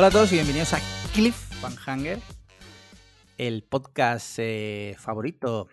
[0.00, 0.78] Hola a todos y bienvenidos a
[1.12, 2.20] Cliff Van Hanger,
[3.36, 5.68] el podcast eh, favorito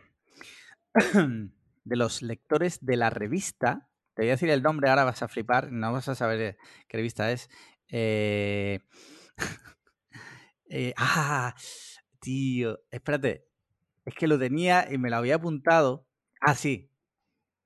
[1.13, 3.87] de los lectores de la revista.
[4.15, 6.57] Te voy a decir el nombre, ahora vas a flipar, no vas a saber
[6.89, 7.49] qué revista es.
[7.87, 8.79] Eh,
[10.69, 11.55] eh, ah,
[12.19, 13.47] tío, espérate,
[14.03, 16.05] es que lo tenía y me lo había apuntado.
[16.41, 16.91] Ah, sí,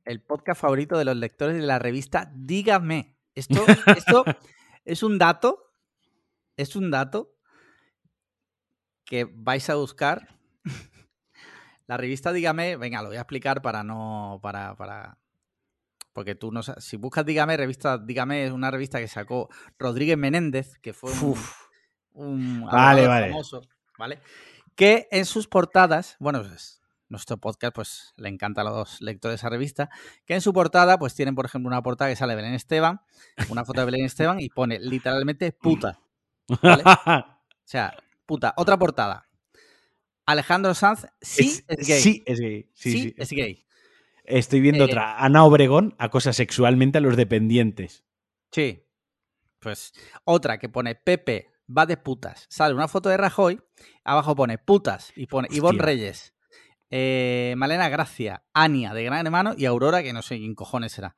[0.06, 3.18] el podcast favorito de los lectores de la revista Dígame.
[3.34, 3.66] Esto,
[3.96, 4.26] esto
[4.86, 5.71] es un dato
[6.58, 7.36] es un dato
[9.06, 10.28] que vais a buscar.
[11.88, 14.40] La revista Dígame, venga, lo voy a explicar para no.
[14.42, 14.76] para.
[14.76, 15.18] para
[16.14, 16.84] porque tú no sabes.
[16.84, 21.12] Si buscas Dígame, revista Dígame es una revista que sacó Rodríguez Menéndez, que fue
[22.14, 23.30] un, vale, vale.
[23.30, 23.62] famoso,
[23.98, 24.20] ¿vale?
[24.76, 26.82] Que en sus portadas, bueno, pues,
[27.12, 29.90] nuestro podcast pues le encanta a los lectores de esa revista,
[30.26, 33.02] que en su portada pues tienen, por ejemplo, una portada que sale Belén Esteban,
[33.50, 36.00] una foto de Belén Esteban y pone literalmente puta.
[36.64, 37.94] o sea,
[38.26, 39.28] puta, otra portada.
[40.26, 42.02] Alejandro Sanz sí es, gay.
[42.02, 42.70] Sí es gay.
[42.74, 43.66] Sí, es gay.
[44.24, 45.18] Estoy viendo eh, otra.
[45.18, 48.04] Ana Obregón acosa sexualmente a los dependientes.
[48.52, 48.86] Sí.
[49.60, 52.46] Pues otra que pone Pepe va de putas.
[52.50, 53.62] Sale una foto de Rajoy,
[54.04, 56.34] abajo pone putas y pone Ivonne Reyes,
[56.90, 61.16] eh, Malena Gracia, Ania de Gran Hermano y Aurora, que no sé quién cojones será.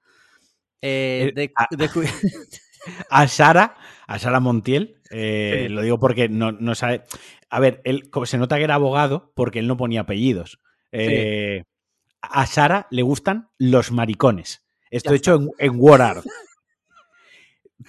[0.82, 1.68] Eh, de, ah.
[3.10, 3.76] a Sara,
[4.08, 7.04] a Sara Montiel, eh, lo digo porque no, sabe.
[7.50, 10.60] A ver, él se nota que era abogado porque él no ponía apellidos.
[10.92, 11.64] Eh,
[12.22, 14.66] a Sara le gustan los maricones.
[14.90, 16.26] Esto hecho en, en WordArt.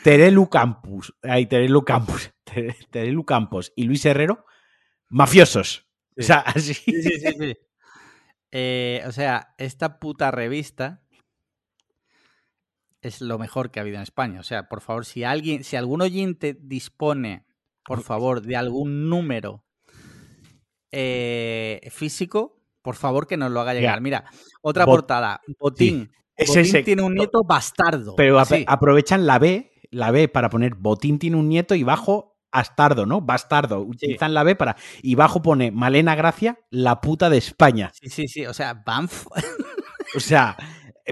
[0.03, 2.33] Terelu Campus, ay, Terelu Campus,
[2.91, 4.45] Terelu Campos y Luis Herrero,
[5.09, 5.87] mafiosos.
[6.19, 6.75] O sea, así.
[6.75, 7.57] Sí, sí, sí.
[8.51, 11.04] Eh, o sea, esta puta revista
[13.09, 14.41] es lo mejor que ha habido en España.
[14.41, 17.45] O sea, por favor, si alguien, si algún oyente dispone,
[17.85, 19.65] por favor, de algún número
[20.91, 24.01] eh, físico, por favor que nos lo haga llegar.
[24.01, 24.25] Mira,
[24.63, 25.41] otra portada.
[25.59, 26.11] Botín.
[26.47, 28.17] Botín tiene un nieto bastardo.
[28.17, 33.05] Pero aprovechan la B, la B para poner Botín tiene un nieto y bajo Astardo,
[33.05, 33.21] ¿no?
[33.21, 33.81] Bastardo.
[33.81, 34.77] Utilizan la B para.
[35.03, 37.91] Y bajo pone Malena Gracia, la puta de España.
[37.95, 38.47] Sí, sí, sí.
[38.47, 39.27] O sea, Banff.
[40.15, 40.57] o sea,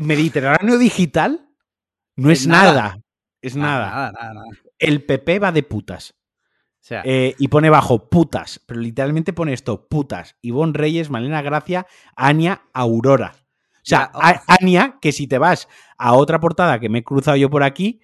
[0.00, 1.51] Mediterráneo digital
[2.16, 2.98] no es, nada.
[3.40, 3.86] Es nada.
[3.86, 4.42] Nada, nada,
[4.78, 6.14] El PP va de putas.
[6.82, 10.36] O sea, eh, y pone bajo putas, pero literalmente pone esto, putas.
[10.42, 11.86] Ivonne Reyes, Malena Gracia,
[12.16, 13.34] Ania Aurora.
[13.36, 14.10] O sea,
[14.46, 15.68] Ania, que si te vas
[15.98, 18.00] a otra portada que me he cruzado yo por aquí,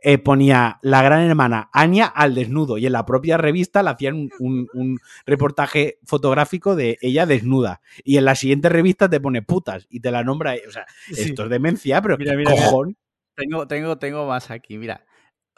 [0.00, 4.30] eh, ponía la gran hermana Ania al desnudo y en la propia revista le hacían
[4.38, 10.00] un, reportaje fotográfico de ella desnuda y en la siguiente revista te pone putas y
[10.00, 12.96] te la nombra, o sea, esto es demencia, pero mira, mira, cojón.
[13.36, 15.06] Tengo, tengo, tengo más aquí, mira.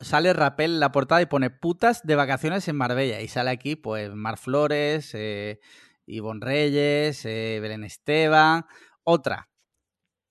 [0.01, 3.21] Sale Rapel en la portada y pone putas de vacaciones en Marbella.
[3.21, 5.61] Y sale aquí, pues, Mar Flores, eh,
[6.07, 8.67] Ivonne Reyes, eh, Belén Esteban.
[9.05, 9.49] Otra.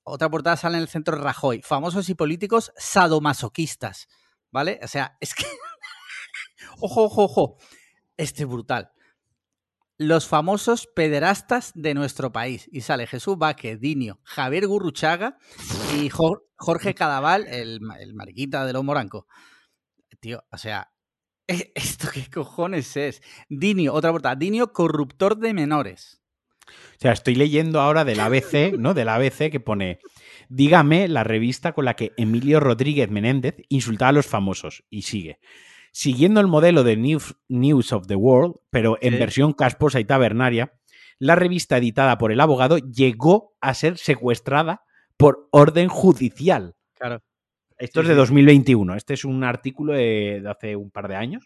[0.03, 1.61] Otra portada sale en el centro Rajoy.
[1.61, 4.07] Famosos y políticos sadomasoquistas.
[4.51, 4.79] ¿Vale?
[4.83, 5.45] O sea, es que.
[6.79, 7.57] ojo, ojo, ojo.
[8.17, 8.91] Este es brutal
[9.97, 12.69] los famosos pederastas de nuestro país.
[12.71, 15.37] Y sale Jesús Vázquez, Dinio, Javier Gurruchaga
[15.99, 19.25] y Jorge Cadaval, el, mariquita de los morancos.
[20.19, 20.91] Tío, o sea,
[21.47, 23.21] e, ¿esto qué cojones es?
[23.49, 24.35] Dinio, otra portada.
[24.35, 26.21] Dinio, corruptor de menores.
[26.65, 28.93] O sea, estoy leyendo ahora del ABC, ¿no?
[28.93, 29.99] Del ABC que pone.
[30.47, 34.85] Dígame la revista con la que Emilio Rodríguez Menéndez insultaba a los famosos.
[34.89, 35.39] Y sigue.
[35.95, 40.73] Siguiendo el modelo de News, of the World, pero en versión casposa y tabernaria,
[41.19, 44.81] la revista editada por el abogado llegó a ser secuestrada
[45.17, 46.75] por orden judicial.
[46.95, 47.21] Claro.
[47.77, 48.95] Esto es de 2021.
[48.95, 51.45] Este es un artículo de, hace un par de años.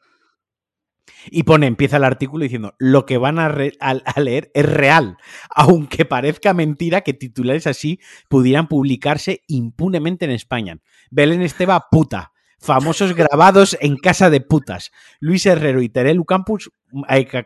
[1.29, 5.17] Y pone, empieza el artículo diciendo, lo que van a, a, leer es real,
[5.53, 7.99] aunque parezca mentira que titulares así
[8.29, 10.79] pudieran publicarse impunemente en España.
[11.11, 12.31] Belén Esteba, puta.
[12.59, 14.91] Famosos grabados en casa de putas.
[15.19, 16.71] Luis Herrero y Terelu Campus,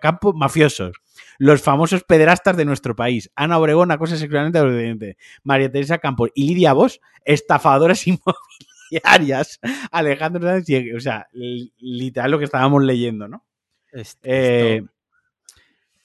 [0.01, 0.95] Campos mafiosos.
[1.37, 3.29] Los famosos pederastas de nuestro país.
[3.35, 8.05] Ana Obregón, acosa sexualmente a María Teresa Campos y Lidia Vos, estafadoras
[8.91, 9.59] inmobiliarias.
[9.91, 13.45] Alejandro Sánchez, o sea, literal lo que estábamos leyendo, ¿no?
[13.93, 14.83] Eh,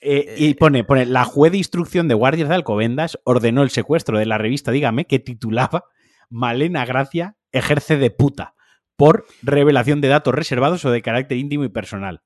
[0.01, 3.71] eh, y eh, pone, pone, la juez de instrucción de guardias de Alcobendas ordenó el
[3.71, 5.85] secuestro de la revista Dígame que titulaba
[6.29, 8.56] Malena Gracia ejerce de puta
[8.97, 12.23] por revelación de datos reservados o de carácter íntimo y personal.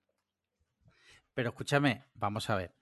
[1.35, 2.75] Pero escúchame, vamos a ver.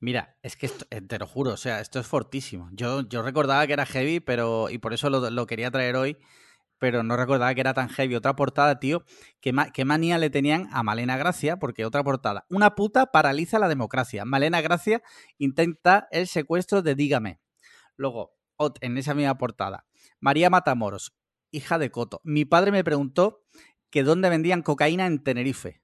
[0.00, 2.68] Mira, es que eh, te lo juro, o sea, esto es fortísimo.
[2.72, 6.16] Yo, yo recordaba que era heavy, pero y por eso lo, quería traer hoy.
[6.78, 8.14] pero no recordaba que era tan heavy.
[8.14, 9.04] Otra portada, tío,
[9.40, 12.46] ¿qué, qué manía le tenían a Malena Gracia, porque otra portada.
[12.48, 14.24] Una puta paraliza la democracia.
[14.24, 15.02] Malena Gracia
[15.38, 17.40] intenta el secuestro de Dígame.
[17.96, 18.38] Luego,
[18.80, 19.86] en esa misma portada,
[20.20, 21.17] María Matamoros,
[21.50, 22.20] hija de Coto.
[22.24, 23.42] Mi padre me preguntó
[23.90, 25.80] que dónde vendían cocaína en Tenerife.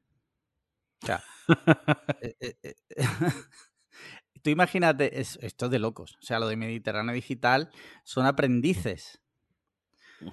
[1.03, 1.25] O sea,
[2.21, 2.75] eh, eh, eh,
[4.43, 6.17] tú imagínate, esto es de locos.
[6.21, 7.71] O sea, lo de Mediterráneo Digital
[8.05, 9.21] son aprendices.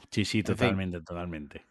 [0.10, 1.66] Sí, sí, totalmente, totalmente.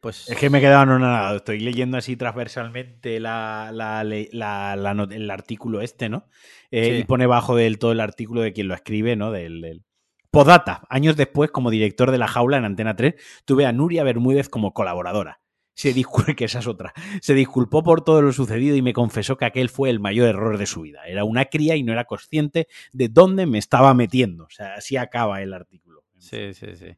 [0.00, 0.28] pues...
[0.28, 1.38] Es que me he quedado anonadado.
[1.38, 6.28] Estoy leyendo así transversalmente la, el artículo este, ¿no?
[6.70, 9.32] Y pone bajo del todo el artículo de quien lo escribe, ¿no?
[9.32, 9.82] del,
[10.30, 13.14] Podata, años después, como director de La Jaula en Antena 3,
[13.44, 15.40] tuve a Nuria Bermúdez como colaboradora.
[15.74, 16.92] Se disculpó, que esa es otra.
[17.22, 20.58] Se disculpó por todo lo sucedido y me confesó que aquel fue el mayor error
[20.58, 21.06] de su vida.
[21.06, 24.44] Era una cría y no era consciente de dónde me estaba metiendo.
[24.44, 26.04] O sea, así acaba el artículo.
[26.18, 26.96] Sí, sí, sí.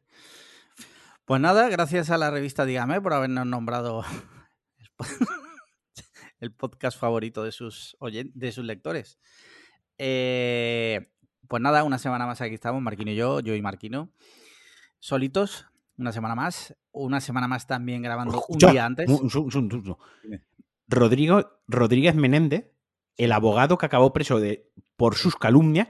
[1.25, 4.03] Pues nada, gracias a la revista Dígame por habernos nombrado
[6.39, 9.19] el podcast favorito de sus, de sus lectores.
[9.97, 11.11] Eh,
[11.51, 14.09] pues nada, una semana más aquí estamos, Marquino y yo, yo y Marquino,
[14.99, 15.65] solitos,
[15.97, 19.05] una semana más, una semana más también grabando un día antes.
[20.87, 22.71] Rodrigo, Rodríguez Menéndez,
[23.17, 25.89] el abogado que acabó preso de, por sus calumnias,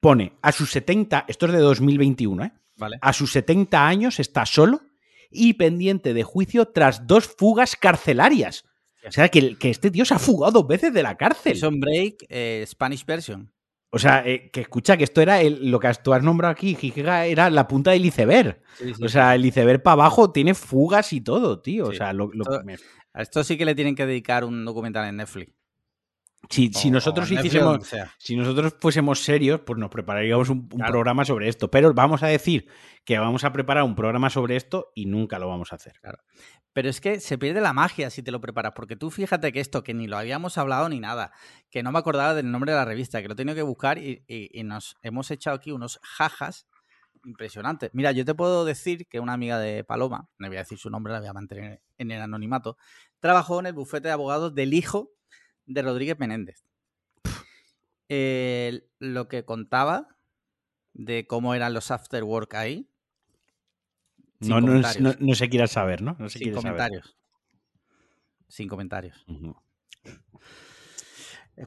[0.00, 2.52] pone a sus 70, esto es de 2021, ¿eh?
[2.78, 2.98] Vale.
[3.02, 4.80] a sus 70 años está solo
[5.30, 8.64] y pendiente de juicio tras dos fugas carcelarias.
[9.06, 11.58] O sea, que, que este tío se ha fugado dos veces de la cárcel.
[11.58, 13.53] Son Break, eh, Spanish version.
[13.94, 17.48] O sea, eh, que escucha que esto era lo que tú has nombrado aquí, era
[17.48, 18.60] la punta del iceberg.
[19.00, 21.86] o sea, el iceberg para abajo tiene fugas y todo, tío.
[21.86, 22.28] O sea, lo,
[23.12, 25.53] A esto sí que le tienen que dedicar un documental en Netflix.
[26.50, 27.88] Si, si nosotros hiciésemos,
[28.18, 31.70] si nosotros fuésemos serios, pues nos prepararíamos un, programa sobre esto.
[31.70, 32.68] Pero vamos a decir
[33.04, 36.00] que vamos a preparar un programa sobre esto y nunca lo vamos a hacer.
[36.00, 36.18] Claro.
[36.74, 39.60] Pero es que se pierde la magia si te lo preparas, porque tú fíjate que
[39.60, 41.30] esto, que ni lo habíamos hablado ni nada,
[41.70, 43.96] que no me acordaba del nombre de la revista, que lo he tenido que buscar
[43.98, 44.24] y,
[44.64, 46.66] nos hemos echado aquí unos jajas
[47.24, 47.90] impresionantes.
[47.92, 50.90] Mira, yo te puedo decir que una amiga de Paloma, no voy a decir su
[50.90, 52.76] nombre, la voy a mantener en el anonimato,
[53.20, 55.12] trabajó en el bufete de abogados del hijo
[55.66, 56.64] de Rodríguez Menéndez.
[58.98, 60.16] lo que contaba
[60.92, 62.88] de cómo eran los after work ahí,
[64.48, 66.16] no, no, se quiera saber, ¿no?
[66.28, 67.16] Sin comentarios.
[68.48, 69.24] Sin comentarios.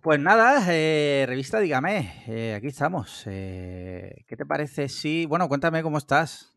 [0.01, 3.23] Pues nada, eh, revista, dígame, eh, aquí estamos.
[3.25, 5.25] Eh, ¿Qué te parece si...
[5.25, 6.53] Bueno, cuéntame cómo estás.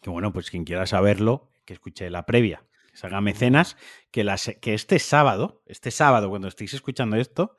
[0.00, 3.76] Que bueno, pues quien quiera saberlo, que escuche la previa, se haga mecenas,
[4.10, 4.26] que,
[4.60, 7.56] que este sábado, este sábado, cuando estéis escuchando esto,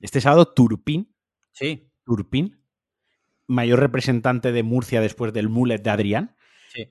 [0.00, 1.14] este sábado Turpin,
[1.52, 1.90] sí.
[2.04, 2.60] Turpin,
[3.46, 6.36] mayor representante de Murcia después del mullet de Adrián,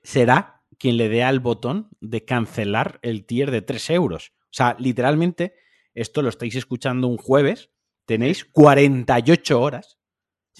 [0.02, 4.32] será quien le dé al botón de cancelar el tier de 3 euros.
[4.44, 5.54] O sea, literalmente,
[5.94, 7.70] esto lo estáis escuchando un jueves,
[8.04, 9.98] tenéis 48 horas,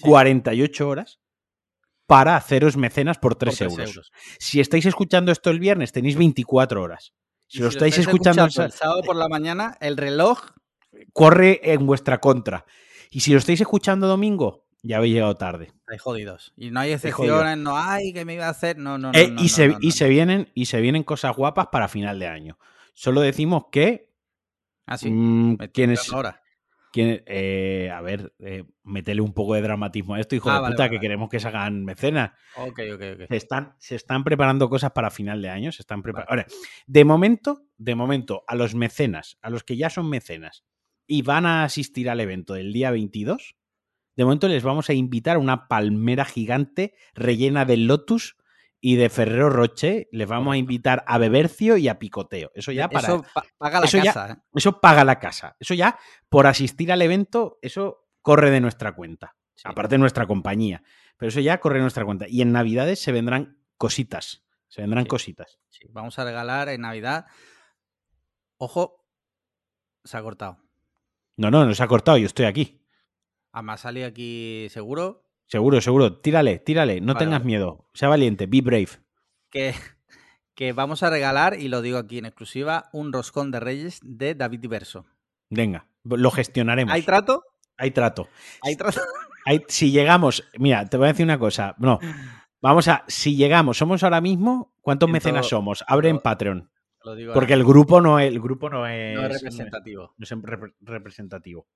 [0.01, 1.19] 48 horas
[2.07, 4.11] para haceros mecenas por 3, euros.
[4.39, 7.13] Si estáis escuchando esto el viernes, tenéis 24 horas.
[7.47, 10.39] Si, lo estáis, escuchando, el sábado por la mañana, el reloj
[11.13, 12.65] corre en vuestra contra.
[13.11, 15.71] Y si lo estáis escuchando domingo, ya habéis llegado tarde.
[15.87, 16.53] Hay jodidos.
[16.57, 18.77] Y no hay excepciones, no hay que me iba a hacer.
[18.77, 21.87] No, no, eh, no, y, se, y se vienen y se vienen cosas guapas para
[21.87, 22.57] final de año.
[22.93, 24.13] Solo decimos que.
[24.85, 25.09] Ah, sí.
[25.09, 25.57] Mmm.
[26.11, 26.41] Ahora.
[26.95, 30.89] Eh, a ver, eh, metele un poco de dramatismo a esto, hijo ah, de puta,
[30.89, 32.31] que queremos que se hagan mecenas.
[32.55, 33.27] Ok, ok, ok.
[33.27, 36.31] Se están, se están preparando cosas para final de año, se están preparando.
[36.31, 36.47] Ahora,
[36.85, 40.65] de momento, de momento, a los mecenas, a los que ya son mecenas
[41.05, 43.55] y van a asistir al evento del día 22,
[44.15, 48.36] de momento les vamos a invitar a una palmera gigante rellena de lotus
[48.79, 50.07] y de Ferrero Roche.
[50.11, 52.51] Les vamos a invitar a Bebercio y a Picoteo.
[52.53, 53.07] Eso ya para.
[53.07, 53.25] Eso
[53.57, 54.31] paga la casa.
[54.31, 54.35] ¿eh?
[54.53, 55.55] Eso paga la casa.
[55.59, 55.97] Eso ya,
[56.29, 59.35] por asistir al evento, eso corre de nuestra cuenta.
[59.63, 60.83] Aparte de nuestra compañía.
[61.17, 62.25] Pero eso ya corre de nuestra cuenta.
[62.27, 64.45] Y en Navidades se vendrán cositas.
[64.67, 65.59] Se vendrán cositas.
[65.69, 67.25] Sí, vamos a regalar en Navidad.
[68.57, 69.05] Ojo,
[70.03, 70.59] se ha cortado.
[71.37, 72.83] No, no, no se ha cortado, yo estoy aquí.
[73.51, 75.26] Además salí aquí seguro.
[75.47, 76.19] Seguro, seguro.
[76.19, 77.01] Tírale, tírale.
[77.01, 77.87] No tengas miedo.
[77.93, 78.45] Sea valiente.
[78.47, 78.89] Be brave.
[79.49, 79.73] Que,
[80.55, 84.35] que vamos a regalar, y lo digo aquí en exclusiva, un roscón de Reyes de
[84.35, 85.05] David Diverso.
[85.49, 86.93] Venga, lo gestionaremos.
[86.93, 87.43] ¿Hay trato?
[87.77, 88.27] Hay trato.
[88.61, 88.99] Hay trato.
[89.67, 91.75] si llegamos, mira, te voy a decir una cosa.
[91.77, 91.99] No,
[92.61, 95.83] vamos a, si llegamos, somos ahora mismo, ¿cuántos mecenas somos?
[95.87, 96.69] Abre en Patreon.
[97.33, 100.13] Porque el grupo no es, el grupo no es, no es representativo.
[100.17, 100.33] No es,
[100.81, 101.67] representativo.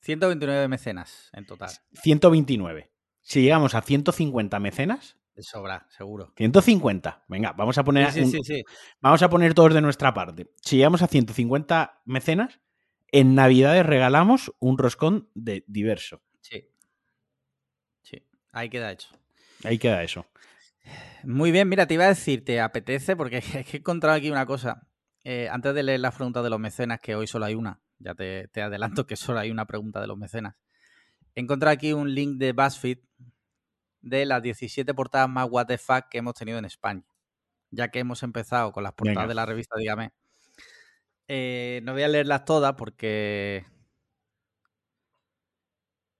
[0.00, 1.70] 129 mecenas en total.
[1.92, 2.91] 129.
[3.22, 6.32] Si llegamos a 150 mecenas, sobra, seguro.
[6.36, 7.24] 150.
[7.28, 8.10] Venga, vamos a poner.
[8.12, 8.64] Sí, sí, sí, sí.
[9.00, 10.50] Vamos a poner todos de nuestra parte.
[10.60, 12.60] Si llegamos a 150 mecenas,
[13.10, 16.22] en Navidades regalamos un roscón de diverso.
[16.40, 16.68] Sí.
[18.02, 19.08] Sí, ahí queda hecho.
[19.64, 20.26] Ahí queda eso.
[21.24, 23.16] Muy bien, mira, te iba a decir, ¿te apetece?
[23.16, 24.88] Porque es que he encontrado aquí una cosa.
[25.24, 28.14] Eh, antes de leer las preguntas de los mecenas, que hoy solo hay una, ya
[28.14, 30.56] te, te adelanto que solo hay una pregunta de los mecenas.
[31.34, 32.98] He encontrado aquí un link de BuzzFeed
[34.02, 37.04] de las 17 portadas más what the fuck que hemos tenido en España.
[37.70, 39.28] Ya que hemos empezado con las portadas Venga.
[39.28, 40.12] de la revista, dígame.
[41.28, 43.64] Eh, no voy a leerlas todas porque.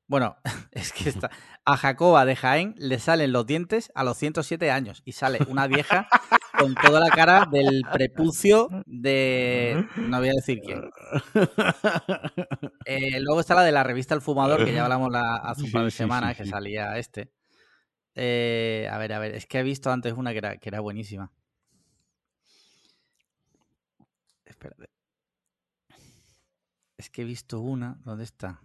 [0.07, 0.37] Bueno,
[0.71, 1.31] es que está.
[1.65, 5.67] A Jacoba de Jaén le salen los dientes a los 107 años y sale una
[5.67, 6.09] vieja
[6.63, 9.85] con toda la cara del prepucio de.
[9.97, 10.83] No voy a decir quién.
[12.85, 15.73] Eh, luego está la de la revista El Fumador, que ya hablamos la- hace un
[15.73, 17.33] par de Sí, semanas, sí, que salía este.
[18.15, 20.81] Eh, a ver, a ver, es que he visto antes una que era, que era
[20.81, 21.33] buenísima.
[24.45, 24.91] Espérate.
[26.99, 27.99] Es que he visto una.
[28.05, 28.61] ¿Dónde está?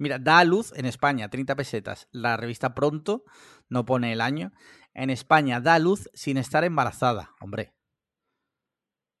[0.00, 2.08] Mira, da a luz en España, 30 pesetas.
[2.10, 3.22] La revista Pronto
[3.68, 4.50] no pone el año.
[4.94, 7.34] En España da a luz sin estar embarazada.
[7.38, 7.74] Hombre.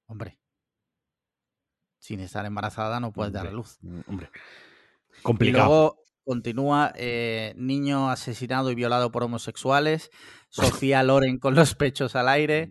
[0.06, 0.40] Hombre.
[1.98, 3.78] Sin estar embarazada no puedes dar a Hombre, luz.
[4.06, 4.30] Hombre.
[5.18, 5.66] Y Complicado.
[5.66, 10.10] luego continúa eh, niño asesinado y violado por homosexuales,
[10.48, 12.70] Sofía Loren con los pechos al aire,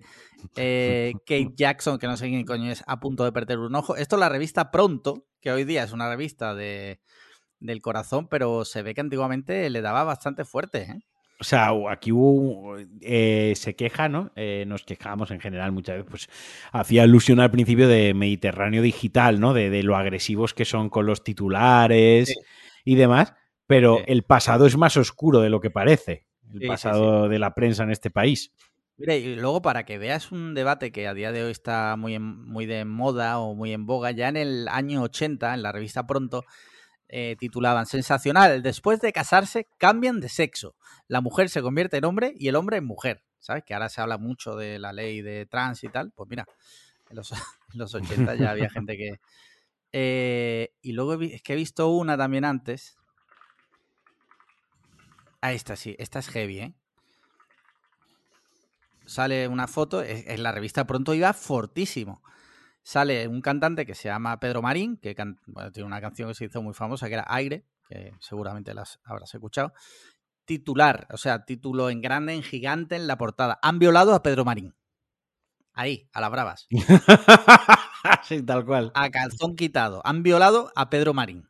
[0.55, 3.95] eh, Kate Jackson, que no sé quién coño es, a punto de perder un ojo.
[3.95, 7.01] Esto es la revista Pronto, que hoy día es una revista de,
[7.59, 10.81] del corazón, pero se ve que antiguamente le daba bastante fuerte.
[10.83, 10.99] ¿eh?
[11.39, 14.31] O sea, aquí hubo, eh, se queja, ¿no?
[14.35, 16.29] Eh, nos quejamos en general muchas veces, pues
[16.73, 19.53] hacía alusión al principio de Mediterráneo Digital, ¿no?
[19.53, 22.35] De, de lo agresivos que son con los titulares Sí.
[22.83, 23.33] y demás,
[23.67, 24.03] pero Sí.
[24.07, 27.83] el pasado es más oscuro de lo que parece, el Sí, pasado de la prensa
[27.83, 28.51] en este país.
[28.97, 32.15] Mira, y luego para que veas un debate que a día de hoy está muy,
[32.15, 35.71] en- muy de moda o muy en boga, ya en el año 80, en la
[35.71, 36.43] revista Pronto,
[37.09, 40.75] eh, titulaban Sensacional, después de casarse cambian de sexo.
[41.07, 43.23] La mujer se convierte en hombre y el hombre en mujer.
[43.39, 43.63] ¿Sabes?
[43.65, 46.11] Que ahora se habla mucho de la ley de trans y tal.
[46.11, 46.45] Pues mira,
[47.09, 47.31] en los,
[47.73, 49.19] en los 80 ya había gente que...
[49.91, 52.97] Eh, y luego vi- es que he visto una también antes.
[55.41, 56.73] Ah, esta sí, esta es heavy, ¿eh?
[59.05, 62.21] Sale una foto, es- en la revista pronto iba fortísimo.
[62.83, 66.45] Sale un cantante que se llama Pedro Marín, que bueno, tiene una canción que se
[66.45, 69.73] hizo muy famosa, que era Aire, que seguramente las habrás escuchado.
[70.45, 73.59] Titular, o sea, título en grande, en gigante en la portada.
[73.61, 74.75] Han violado a Pedro Marín.
[75.73, 76.67] Ahí, a las bravas.
[78.23, 78.91] sí, tal cual.
[78.95, 80.01] A calzón quitado.
[80.03, 81.49] Han violado a Pedro Marín.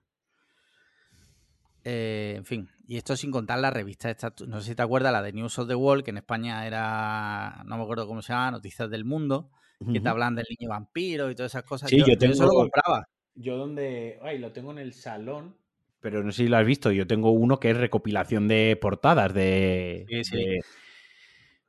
[1.83, 5.13] Eh, en fin, y esto sin contar la revista esta, no sé si te acuerdas,
[5.13, 8.33] la de News of the World, que en España era, no me acuerdo cómo se
[8.33, 9.49] llama, Noticias del Mundo,
[9.93, 11.89] que te hablan del niño vampiro y todas esas cosas.
[11.89, 13.07] Sí, yo eso lo tengo- compraba.
[13.35, 14.19] Yo donde...
[14.21, 15.55] Ay, lo tengo en el salón.
[16.01, 16.91] Pero no sé si lo has visto.
[16.91, 20.05] Yo tengo uno que es recopilación de portadas de...
[20.09, 20.37] Sí, sí.
[20.37, 20.59] de-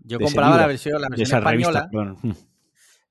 [0.00, 1.79] Yo de compraba la versión, la de versión esa revista.
[1.81, 2.37] española, perdón.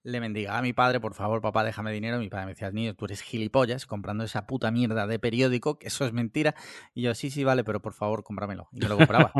[0.03, 2.19] le mendigaba a mi padre, por favor, papá, déjame dinero.
[2.19, 5.87] Mi padre me decía, niño, tú eres gilipollas comprando esa puta mierda de periódico, que
[5.87, 6.55] eso es mentira.
[6.93, 8.67] Y yo, sí, sí, vale, pero por favor, cómpramelo.
[8.73, 9.31] Y me lo compraba.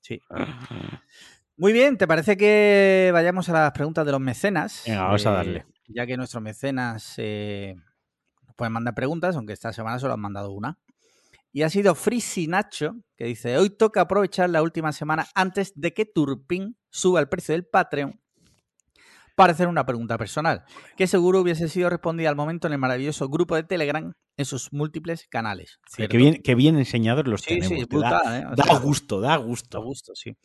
[0.00, 0.20] Sí.
[1.56, 4.82] Muy bien, ¿te parece que vayamos a las preguntas de los mecenas?
[4.86, 5.66] Venga, vamos a darle.
[5.88, 7.76] Ya que nuestros mecenas eh,
[8.46, 10.78] nos pueden mandar preguntas, aunque esta semana solo han mandado una.
[11.52, 15.94] Y ha sido Frisi Nacho, que dice, hoy toca aprovechar la última semana antes de
[15.94, 18.20] que Turpin suba el precio del Patreon
[19.36, 20.64] para hacer una pregunta personal,
[20.96, 24.72] que seguro hubiese sido respondida al momento en el maravilloso grupo de Telegram en sus
[24.72, 25.78] múltiples canales.
[25.86, 26.16] Qué ¿cierto?
[26.16, 27.68] bien, qué bien enseñados los Sí, tenemos.
[27.68, 28.46] sí, da, ¿eh?
[28.50, 29.82] O da sea, gusto, da gusto.
[29.82, 30.36] gusto, sí.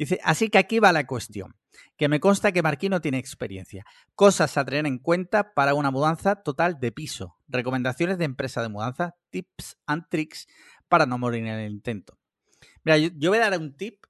[0.00, 1.56] Dice, así que aquí va la cuestión,
[1.98, 3.84] que me consta que Marquino tiene experiencia.
[4.14, 7.36] Cosas a tener en cuenta para una mudanza total de piso.
[7.48, 10.48] Recomendaciones de empresa de mudanza, tips and tricks
[10.88, 12.18] para no morir en el intento.
[12.82, 14.06] Mira, yo, yo voy a dar un tip,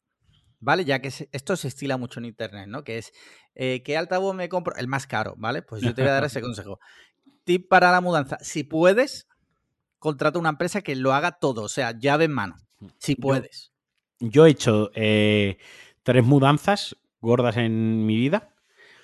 [0.60, 0.84] ¿vale?
[0.84, 2.84] Ya que se- esto se estila mucho en internet, ¿no?
[2.84, 3.12] Que es,
[3.56, 4.76] eh, ¿qué altavoz me compro?
[4.76, 5.62] El más caro, ¿vale?
[5.62, 6.78] Pues yo te voy a dar ese consejo.
[7.42, 8.38] Tip para la mudanza.
[8.42, 9.26] Si puedes,
[9.98, 12.54] contrata una empresa que lo haga todo, o sea, llave en mano.
[12.98, 13.69] Si puedes.
[14.20, 15.58] Yo he hecho eh,
[16.02, 18.54] tres mudanzas gordas en mi vida.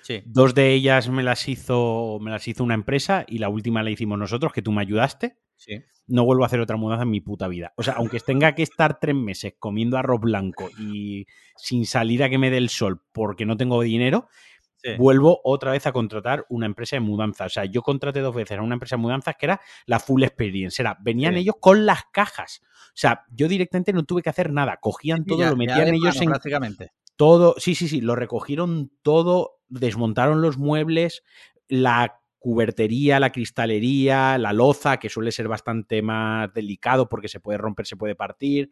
[0.03, 0.21] Sí.
[0.25, 3.89] Dos de ellas me las hizo, me las hizo una empresa y la última la
[3.89, 5.37] hicimos nosotros, que tú me ayudaste.
[5.55, 5.81] Sí.
[6.07, 7.73] No vuelvo a hacer otra mudanza en mi puta vida.
[7.75, 11.25] O sea, aunque tenga que estar tres meses comiendo arroz blanco y
[11.57, 14.29] sin salir a que me dé el sol porque no tengo dinero,
[14.91, 14.97] Sí.
[14.97, 17.45] vuelvo otra vez a contratar una empresa de mudanza.
[17.45, 20.23] O sea, yo contraté dos veces a una empresa de mudanzas que era la full
[20.23, 20.81] experience.
[20.81, 21.41] Era, venían Sí.
[21.41, 22.61] ellos con las cajas.
[22.63, 24.77] O sea, yo directamente no tuve que hacer nada.
[24.81, 26.91] Cogían todo, Ya- lo metían ellos mano, en prácticamente.
[27.15, 27.55] todo.
[27.57, 31.23] Sí, sí, sí, lo recogieron todo, desmontaron los muebles,
[31.67, 37.57] la cubertería, la cristalería, la loza, que suele ser bastante más delicado porque se puede
[37.57, 38.71] romper, se puede partir.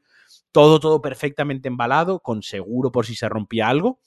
[0.52, 4.00] Todo, todo perfectamente embalado, con seguro por si se rompía algo.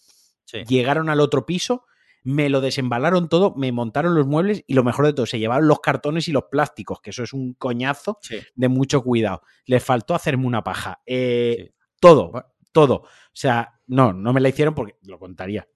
[0.44, 0.64] Sí.
[0.66, 1.84] Llegaron al otro piso,
[2.24, 5.68] me lo desembalaron todo, me montaron los muebles y lo mejor de todo, se llevaron
[5.68, 8.38] los cartones y los plásticos, que eso es un coñazo Sí.
[8.54, 9.42] de mucho cuidado.
[9.66, 11.00] Les faltó hacerme una paja.
[11.06, 11.74] Eh, Sí.
[12.00, 12.32] Todo,
[12.72, 12.94] todo.
[13.02, 15.66] O sea, no, no me la hicieron porque lo contaría.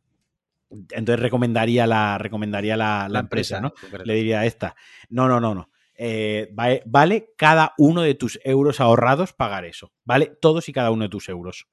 [0.70, 3.72] Entonces recomendaría la, recomendaría la, la empresa, ¿no?
[4.04, 4.74] Le diría a esta.
[5.10, 5.70] No, no, no, no.
[5.94, 9.92] Eh, va- vale cada uno de tus euros ahorrados pagar eso.
[10.04, 11.66] Vale todos y cada uno de tus euros.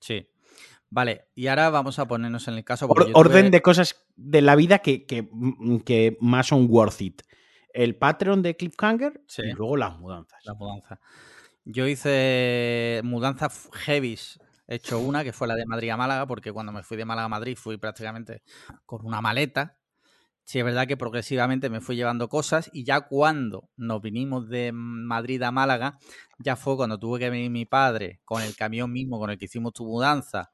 [0.00, 0.26] Sí.
[0.90, 2.86] Vale, y ahora vamos a ponernos en el caso.
[2.88, 7.22] Or- orden de cosas de la vida que, que, mm, que más son worth it.
[7.72, 9.42] El Patreon de Cliffhanger Sí.
[9.44, 10.44] y luego las mudanzas.
[10.44, 10.98] La mudanza.
[11.64, 14.40] Yo hice mudanzas heavies.
[14.66, 17.04] He hecho una que fue la de Madrid a Málaga, porque cuando me fui de
[17.04, 18.42] Málaga a Madrid fui prácticamente
[18.86, 19.76] con una maleta.
[20.42, 24.72] Sí, es verdad que progresivamente me fui llevando cosas y ya cuando nos vinimos de
[24.72, 25.98] Madrid a Málaga,
[26.40, 29.44] ya fue cuando tuve que venir mi padre con el camión mismo con el que
[29.44, 30.50] hicimos tu mudanza,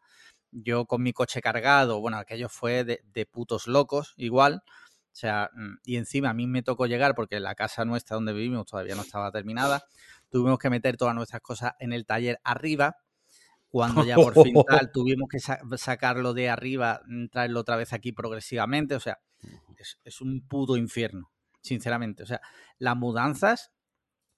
[0.51, 4.63] yo con mi coche cargado, bueno, aquello fue de, de putos locos igual.
[4.67, 8.33] O sea, mm, y encima a mí me tocó llegar porque la casa nuestra donde
[8.33, 9.83] vivimos todavía no estaba terminada.
[10.31, 12.97] Tuvimos que meter todas nuestras cosas en el taller arriba.
[13.69, 17.93] Cuando ya por fin tal, tuvimos que sa- sacarlo de arriba, mm, traerlo otra vez
[17.93, 18.95] aquí progresivamente.
[18.95, 19.19] O sea,
[19.77, 21.31] es, es un puto infierno,
[21.63, 22.23] sinceramente.
[22.23, 22.41] O sea,
[22.79, 23.73] las mudanzas,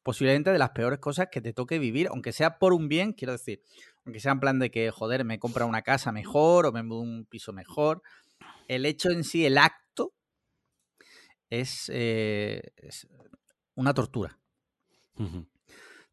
[0.08, 3.32] posiblemente de las peores cosas que te toque vivir, aunque sea por un bien, quiero
[3.32, 3.60] decir,
[4.06, 7.00] aunque sea en plan de que, joder, me compra una casa mejor o me mudo
[7.00, 8.00] un piso mejor.
[8.68, 10.14] El hecho en sí, el acto,
[11.50, 13.06] es, eh, es
[13.74, 14.38] una tortura.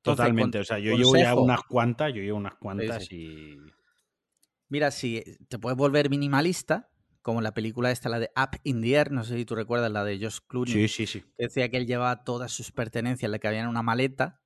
[0.02, 0.58] Totalmente.
[0.58, 1.42] con- O sea, yo llevo ya consejo.
[1.44, 3.16] unas cuantas, yo llevo unas cuantas sí.
[3.16, 3.58] y.
[4.68, 6.90] Mira, si te puedes volver minimalista,
[7.26, 9.92] como la película esta, la de Up in the Air, no sé si tú recuerdas,
[9.92, 11.22] la de Josh Clooney, Sí, sí, sí.
[11.36, 14.44] que decía que él llevaba todas sus pertenencias, le cabían en una maleta,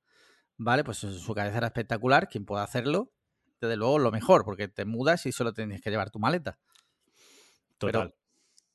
[0.56, 0.84] ¿vale?
[0.84, 3.12] Pues su cabeza era espectacular, quien pueda hacerlo,
[3.60, 6.58] desde luego lo mejor, porque te mudas y solo tienes que llevar tu maleta.
[7.78, 8.14] Total.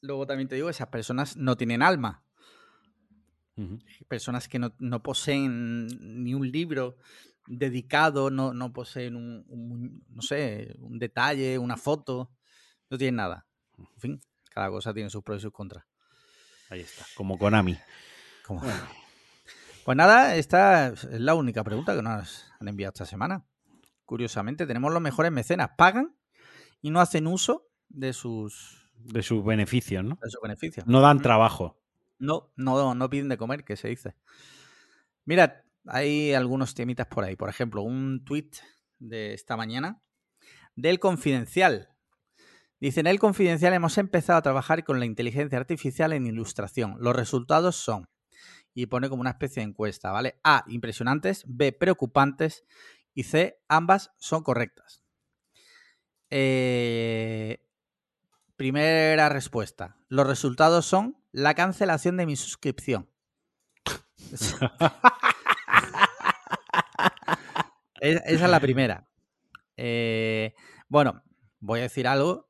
[0.02, 2.24] Luego también te digo, esas personas no tienen alma,
[4.08, 5.88] personas que no, no poseen
[6.24, 6.98] ni un libro
[7.48, 12.32] dedicado, no, no poseen un, un- no sé, un detalle, una foto,
[12.90, 13.48] no tienen nada.
[13.78, 15.86] En fin, cada cosa tiene sus pros y sus contras.
[16.70, 17.06] Ahí está.
[17.16, 17.78] Como Konami.
[18.46, 18.62] Como-
[19.84, 23.46] Pues nada, esta es la única pregunta que nos han enviado esta semana.
[24.06, 25.72] Curiosamente, tenemos los mejores mecenas.
[25.78, 26.16] Pagan
[26.82, 30.18] y no hacen uso de sus, De sus beneficios, ¿no?
[30.22, 30.88] de sus beneficios.
[30.88, 31.80] No dan trabajo.
[32.18, 34.16] No, no, no piden de comer, que se dice.
[35.26, 37.36] Mira, hay algunos temitas por ahí.
[37.36, 38.50] Por ejemplo, un tweet
[39.00, 40.02] de esta mañana
[40.76, 41.90] del Confidencial.
[42.80, 46.98] Dice, en el Confidencial hemos empezado a trabajar con la inteligencia artificial en ilustración.
[47.00, 48.08] Los resultados son,
[48.74, 50.40] y pone como una especie de encuesta, ¿vale?
[50.44, 52.66] A, impresionantes, B, preocupantes
[53.14, 55.04] y C, ambas son correctas.
[56.30, 57.66] Eh,
[58.58, 59.98] primera respuesta.
[60.10, 63.10] Los resultados son la cancelación de mi suscripción.
[68.02, 69.08] Es- Esa es la primera.
[69.78, 70.54] Eh,
[70.90, 71.24] bueno,
[71.60, 72.50] voy a decir algo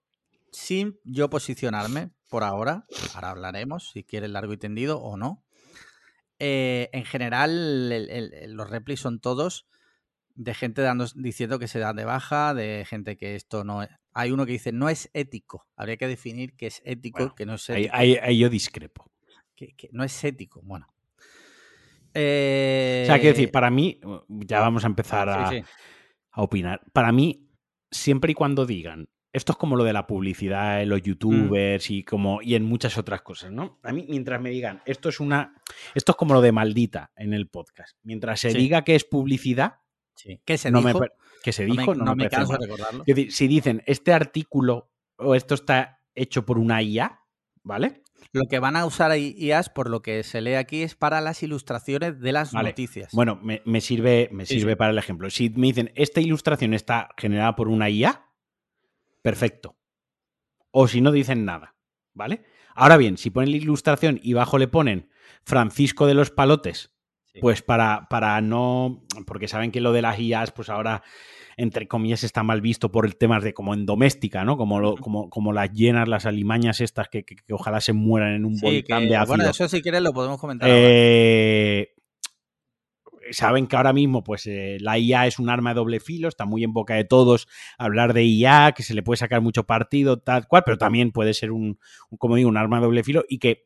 [0.56, 2.86] sin yo posicionarme por ahora.
[3.14, 5.44] Ahora hablaremos si quieres largo y tendido o no.
[6.40, 9.68] Eh, en general, el- el- el- los replis son todos
[10.36, 13.90] de gente dando, diciendo que se dan de baja, de gente que esto no es.
[14.14, 15.68] Hay uno que dice no es ético.
[15.76, 17.96] Habría que definir qué es ético, Bueno, que no es Ahí, ético.
[17.98, 19.10] ahí- ahí yo discrepo.
[19.56, 20.62] Que, que no es ético.
[20.64, 20.88] Bueno.
[22.14, 25.64] Eh, O sea, quiero decir, para mí, ya vamos a empezar a, sí, sí.
[26.32, 26.82] a opinar.
[26.94, 27.50] Para mí,
[27.92, 31.04] siempre y cuando digan, esto es como lo de la publicidad en los Mm.
[31.04, 33.80] youtubers y como y en muchas otras cosas, ¿no?
[33.84, 35.54] A mí, mientras me digan, esto es una.
[35.94, 37.98] Esto es como lo de maldita en el podcast.
[38.04, 38.58] Mientras se Sí.
[38.58, 39.76] diga que es publicidad,
[40.16, 40.42] Sí.
[40.46, 41.02] ¿Qué se no dijo?
[41.44, 43.04] que se no me, dijo, no, no me me parece canso de recordarlo.
[43.06, 47.20] Es decir, si dicen este artículo o esto está hecho por una IA,
[47.64, 48.02] ¿vale?
[48.32, 51.44] Lo que van a usar IAS, por lo que se lee aquí, es para las
[51.44, 52.70] ilustraciones de las Vale.
[52.70, 53.10] noticias.
[53.14, 54.76] Bueno, me, me sirve, me Sí, sirve sí.
[54.78, 55.30] para el ejemplo.
[55.30, 58.26] Si me dicen, esta ilustración está generada por una IA,
[59.26, 59.76] perfecto.
[60.72, 61.76] O si no dicen nada,
[62.14, 62.44] ¿vale?
[62.76, 65.10] Ahora bien, si ponen la ilustración y bajo le ponen
[65.44, 66.92] Francisco de los Palotes,
[67.34, 67.42] Sí.
[67.42, 69.04] pues para, para no.
[69.26, 71.04] Porque saben que lo de las IAs, pues ahora
[71.58, 74.56] entre comillas, está mal visto por el tema de como en doméstica, ¿no?
[74.58, 78.34] Como, lo, como, como las llenas, las alimañas estas que, que, que ojalá se mueran
[78.36, 79.36] en un Sí, volcán que, de ácido.
[79.38, 80.70] bueno, eso si quieres lo podemos comentar.
[80.70, 80.82] ahora.
[80.84, 81.95] Eh,
[83.32, 86.46] saben que ahora mismo pues eh, la IA es un arma de doble filo, está
[86.46, 90.20] muy en boca de todos hablar de IA, que se le puede sacar mucho partido,
[90.20, 93.24] tal cual, pero también puede ser un, un, como digo, un arma de doble filo
[93.28, 93.66] y que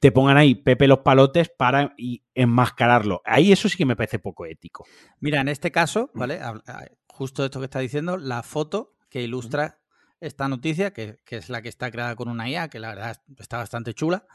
[0.00, 1.94] te pongan ahí Pepe los palotes para
[2.34, 3.22] enmascararlo.
[3.24, 4.84] Ahí eso sí que me parece poco ético.
[5.20, 6.40] Mira, en este caso, ¿vale?
[6.40, 9.78] Hab- ah, Justo esto que está diciendo, la foto que ilustra
[10.20, 13.22] esta noticia, que, que es la que está creada con una IA, que la verdad
[13.38, 14.26] está bastante chula,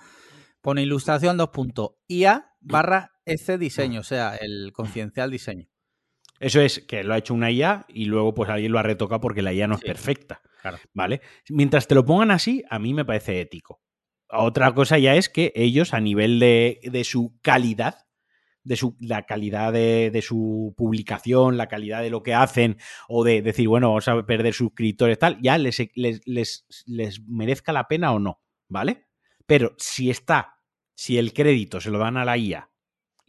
[0.61, 5.67] pone ilustración dos puntos, IA barra ese diseño, o sea, el confidencial diseño.
[6.39, 9.19] Eso es que lo ha hecho una IA y luego pues alguien lo ha retocado
[9.19, 10.41] porque la IA no es perfecta.
[10.61, 10.77] Claro.
[10.93, 11.21] ¿Vale?
[11.49, 13.81] Mientras te lo pongan así, a mí me parece ético.
[14.29, 18.05] Otra cosa ya es que ellos, a nivel de, de su calidad,
[18.63, 23.23] de su, la calidad de, de su publicación, la calidad de lo que hacen, o
[23.23, 27.87] de decir, bueno, vamos a perder suscriptores, tal, ya les, les, les, les merezca la
[27.87, 29.07] pena o no, ¿vale?
[29.47, 30.59] Pero si está,
[30.93, 32.69] si el crédito se lo dan a la IA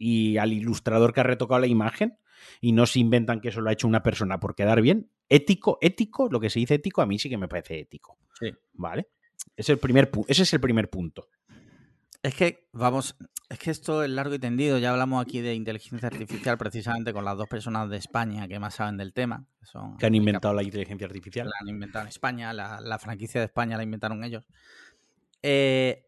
[0.01, 2.17] y al ilustrador que ha retocado la imagen,
[2.59, 5.77] y no se inventan que eso lo ha hecho una persona por quedar bien, ético,
[5.81, 8.17] ético, lo que se dice ético, a mí sí que me parece ético.
[8.39, 8.51] Sí.
[8.73, 9.07] ¿Vale?
[9.55, 11.27] Es el primer pu- ese es el primer punto.
[12.23, 13.15] Es que, vamos,
[13.49, 14.77] es que esto es largo y tendido.
[14.77, 18.75] Ya hablamos aquí de inteligencia artificial precisamente con las dos personas de España que más
[18.75, 19.45] saben del tema.
[19.59, 21.47] Que, son Que han inventado la inteligencia artificial.
[21.47, 24.47] la han inventado en España, la, la franquicia de España la inventaron ellos.
[25.41, 26.05] Eh,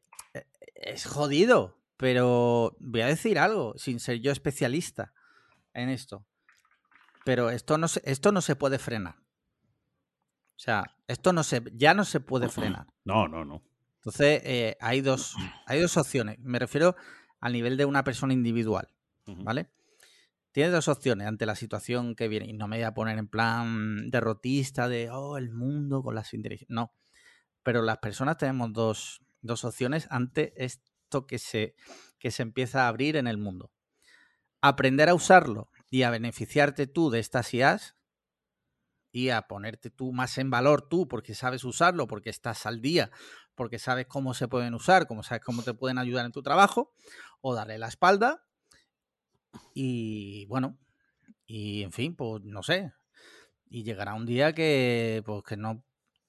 [0.75, 5.13] es jodido, pero voy a decir algo, sin ser yo especialista
[5.73, 6.25] en esto.
[7.25, 9.15] Pero esto no se, esto no se puede frenar.
[10.55, 12.87] O sea, esto no se, ya no se puede frenar.
[13.05, 13.61] No, no, no.
[13.97, 16.39] Entonces, eh, hay, dos, hay dos opciones.
[16.39, 16.95] Me refiero
[17.41, 18.87] al nivel de una persona individual.
[19.25, 19.69] ¿vale?
[20.53, 22.47] Tienes dos opciones ante la situación que viene.
[22.47, 26.33] Y no me voy a poner en plan derrotista de, oh, el mundo con las
[26.33, 26.69] inteligencias.
[26.69, 26.93] No.
[27.61, 30.53] Pero las personas tenemos dos, dos opciones ante
[31.27, 31.75] que se,
[32.19, 33.71] que se empieza a abrir en el mundo.
[34.61, 37.95] Aprender a usarlo y a beneficiarte tú de estas IAs
[39.11, 43.11] y a ponerte tú más en valor tú porque sabes usarlo, porque estás al día,
[43.55, 46.93] porque sabes cómo se pueden usar, como sabes cómo te pueden ayudar en tu trabajo,
[47.41, 48.43] o darle la espalda
[49.73, 50.77] y bueno,
[51.45, 52.93] y en fin, pues no sé.
[53.69, 55.83] Y llegará un día que, pues que no,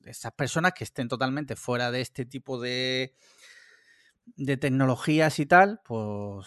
[0.04, 3.14] esas personas que estén totalmente fuera de este tipo de,
[4.26, 6.46] de tecnologías y tal, pues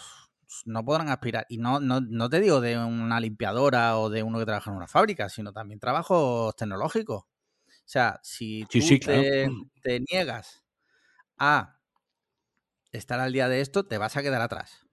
[0.66, 1.46] no podrán aspirar.
[1.48, 4.76] Y no, no, no te digo de una limpiadora o de uno que trabaja en
[4.76, 7.22] una fábrica, sino también trabajos tecnológicos.
[7.24, 7.26] O
[7.86, 9.68] sea, si Sí, tú sí, te, claro.
[9.82, 10.64] te niegas
[11.38, 11.80] a
[12.92, 14.84] estar al día de esto, te vas a quedar atrás.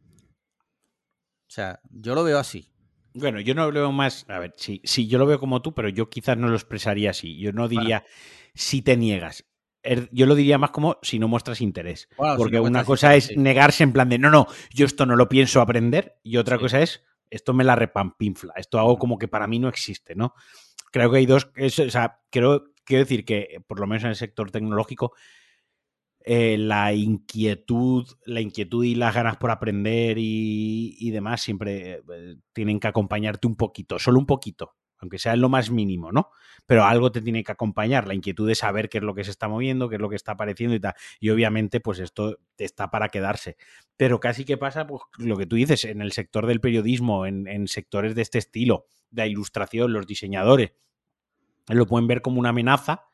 [1.48, 2.72] O sea, yo lo veo así.
[3.14, 4.26] Bueno, yo no lo veo más.
[4.30, 7.12] A ver, sí, sí, yo lo veo como tú, pero yo quizás no lo expresaría
[7.12, 7.38] así.
[7.40, 8.04] Yo no diría
[8.54, 9.46] si te niegas.
[9.86, 12.08] Er- Yo lo diría más como si no muestras interés.
[12.10, 13.38] Si Porque no una cosa es sí.
[13.38, 16.18] negarse en plan de no, no, yo esto no lo pienso aprender.
[16.24, 16.64] Y otra Sí.
[16.64, 18.54] cosa es esto me la repampinfla.
[18.56, 20.34] Esto hago como que para mí no existe, ¿no?
[20.92, 21.50] Creo que hay dos.
[21.56, 25.14] es- o sea, creo, quiero decir que, por lo menos en el sector tecnológico,
[26.28, 32.36] eh, la inquietud, la inquietud y las ganas por aprender y, y demás siempre eh,
[32.54, 36.30] tienen que acompañarte un poquito, solo un poquito, aunque sea en lo más mínimo, ¿no?
[36.66, 39.32] Pero algo te tiene que acompañar, la inquietud de saber qué es lo que se
[39.32, 40.94] está moviendo, qué es lo que está apareciendo y tal.
[41.20, 43.58] Y obviamente, pues esto está para quedarse.
[43.98, 47.48] Pero casi que pasa, pues lo que tú dices, en el sector del periodismo, en,
[47.48, 50.74] en sectores de este estilo, de la ilustración, los diseñadores,
[51.68, 53.06] lo pueden ver como una amenaza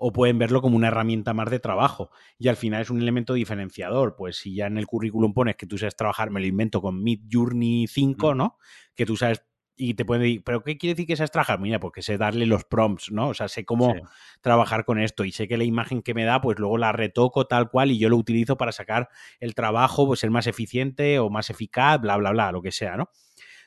[0.00, 2.10] o pueden verlo como una herramienta más de trabajo.
[2.38, 4.14] Y al final es un elemento diferenciador.
[4.14, 7.02] Pues si ya en el currículum pones que tú sabes trabajar, me lo invento con
[7.02, 8.36] Mid Journey 5, Mm.
[8.36, 8.58] ¿no?
[8.94, 9.42] Que tú sabes
[9.78, 11.60] y te pueden decir, ¿pero qué quiere decir que sabes trabajar?
[11.60, 13.28] Mira, porque sé darle los prompts, ¿no?
[13.28, 14.00] O sea, sé cómo Sí.
[14.42, 17.46] trabajar con esto y sé que la imagen que me da, pues luego la retoco
[17.46, 19.08] tal cual y yo lo utilizo para sacar
[19.40, 22.96] el trabajo, pues ser más eficiente o más eficaz, bla, bla, bla, lo que sea,
[22.96, 23.10] ¿no?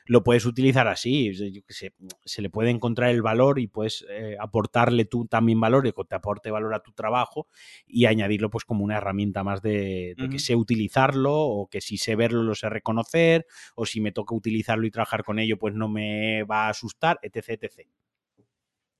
[0.06, 4.04] Lo puedes utilizar así, yo qué sé, se le puede encontrar el valor y puedes
[4.10, 7.46] eh, aportarle tú también valor y que te aporte valor a tu trabajo
[7.86, 11.98] y añadirlo pues como una herramienta más de, de que sé utilizarlo o que si
[11.98, 15.74] sé verlo lo sé reconocer o si me toca utilizarlo y trabajar con ello pues
[15.74, 17.88] no me va a asustar, etc, etc.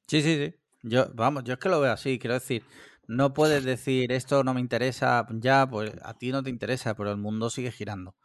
[0.06, 0.54] Sí, sí, sí.
[0.82, 2.64] Yo, vamos, yo es que lo veo así, quiero decir,
[3.06, 7.10] no puedes decir esto no me interesa, ya, pues a ti no te interesa, pero
[7.12, 8.16] el mundo sigue girando.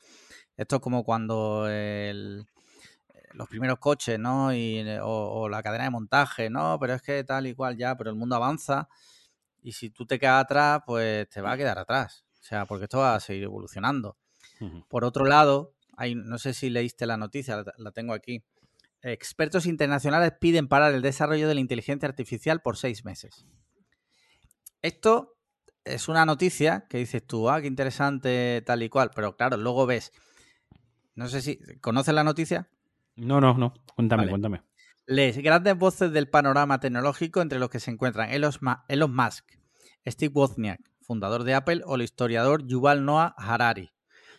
[0.58, 2.48] Esto es como cuando el-
[3.34, 4.54] los primeros coches, ¿no?
[4.54, 6.78] Y, o, o la cadena de montaje, ¿no?
[6.80, 8.88] Pero es que tal y cual ya, pero el mundo avanza
[9.62, 12.26] y si tú te quedas atrás, pues te va a quedar atrás.
[12.40, 14.18] O sea, porque esto va a seguir evolucionando.
[14.88, 18.44] Por otro lado, hay, no sé si leíste la noticia, la, la tengo aquí.
[19.02, 23.46] expertos internacionales piden parar el desarrollo de la inteligencia artificial por seis meses.
[24.82, 25.38] Esto
[25.84, 29.86] es una noticia que dices tú, ah, qué interesante, tal y cual, pero claro, luego
[29.86, 30.12] ves,
[31.16, 32.70] no sé si, ¿conoces la noticia?
[33.18, 34.62] No, no, no, cuéntame, cuéntame.
[35.08, 38.52] Lees grandes voces del panorama tecnológico entre los que se encuentran Elon,
[38.88, 39.46] Elon Musk,
[40.06, 43.92] Steve Wozniak, fundador de Apple, o el historiador Yuval Noah Harari.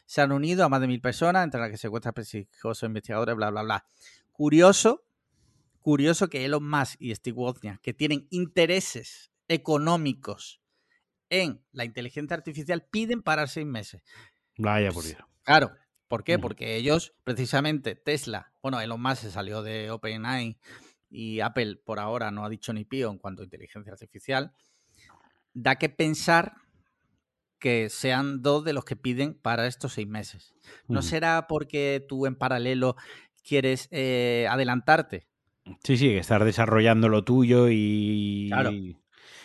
[0.06, 3.34] Se han unido a más de mil personas, entre las que se encuentran prestigiosos investigadores,
[3.34, 3.86] bla, bla, bla.
[4.32, 5.04] Curioso,
[5.80, 10.60] curioso que Elon Musk y Steve Wozniak, que tienen intereses económicos
[11.30, 14.02] en la inteligencia artificial, piden parar seis meses.
[14.56, 15.18] Vaya por Dios.
[15.42, 15.72] Claro,
[16.08, 16.38] ¿por qué?
[16.38, 20.58] Porque ellos, precisamente, Tesla, bueno, Elon Musk se salió de OpenAI
[21.10, 24.52] y Apple por ahora no ha dicho ni pío en cuanto a inteligencia artificial,
[25.54, 26.54] da que pensar
[27.58, 30.54] que sean dos de los que piden para estos seis meses.
[30.86, 32.96] ¿No será porque tú en paralelo
[33.42, 35.26] quieres eh, adelantarte?
[35.82, 38.46] Sí, sí, estar desarrollando lo tuyo y...
[38.48, 38.70] Claro.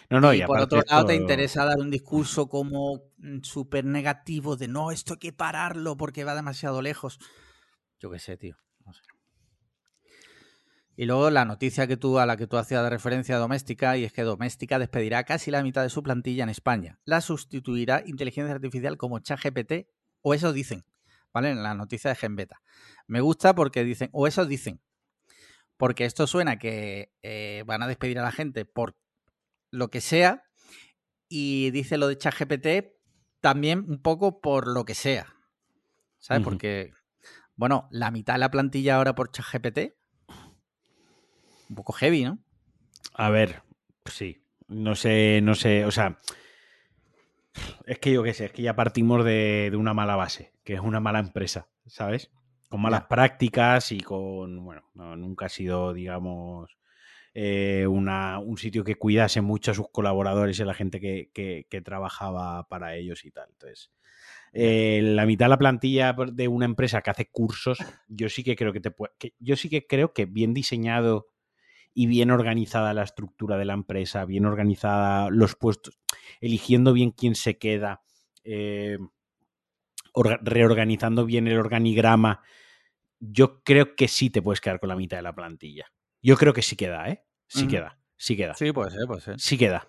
[0.10, 4.56] No, no, y, por otro lado te interesa dar un discurso como mm, súper negativo
[4.56, 7.20] de no, esto hay que pararlo porque va demasiado lejos.
[8.00, 8.58] Yo qué sé, tío.
[8.86, 9.02] No sé.
[10.96, 14.04] Y luego la noticia que tú, a la que tú hacías de referencia doméstica, y
[14.04, 17.00] es que Doméstica despedirá casi la mitad de su plantilla en España.
[17.04, 19.88] La sustituirá inteligencia artificial como ChatGPT,
[20.22, 20.86] o eso dicen,
[21.34, 21.50] ¿vale?
[21.50, 22.62] En la noticia de Genbeta.
[23.08, 24.82] Me gusta porque dicen, o eso dicen,
[25.78, 28.96] porque esto suena que eh, van a despedir a la gente por
[29.73, 30.43] lo que sea,
[31.27, 32.93] y dice lo de ChatGPT
[33.41, 35.36] también un poco por lo que sea,
[36.19, 36.43] ¿sabes?
[36.43, 36.93] Porque,
[37.55, 39.95] bueno, la mitad de la plantilla ahora por ChatGPT
[41.69, 42.39] un poco heavy, ¿no?
[43.15, 43.63] A ver,
[44.05, 44.45] sí.
[44.67, 46.17] No sé, no sé, o sea.
[47.86, 50.79] Es que yo qué sé, es que ya partimos de, una mala base, que es
[50.79, 52.31] una mala empresa, ¿sabes?
[52.69, 54.63] Con malas prácticas y con.
[54.63, 56.77] Bueno, nunca ha sido, digamos.
[57.36, 61.82] Eh, una, un sitio que cuidase mucho a sus colaboradores y a la gente que,
[61.84, 63.50] trabajaba para ellos y tal.
[63.50, 63.91] Entonces,
[64.54, 68.56] eh, la mitad de la plantilla de una empresa que hace cursos, yo sí que
[68.56, 71.30] creo que te puede, yo sí que creo que bien diseñado
[71.96, 76.00] y bien organizada la estructura de la empresa, bien organizada los puestos,
[76.39, 78.04] eligiendo bien quién se queda,
[78.43, 78.98] eh,
[80.13, 82.41] reorganizando bien el organigrama,
[83.19, 85.91] yo creo que sí te puedes quedar con la mitad de la plantilla.
[86.23, 87.23] Yo creo que sí queda, ¿eh?
[87.47, 88.55] Sí queda, sí queda.
[88.55, 89.39] Sí, puede ser, puede ser.
[89.39, 89.88] Sí queda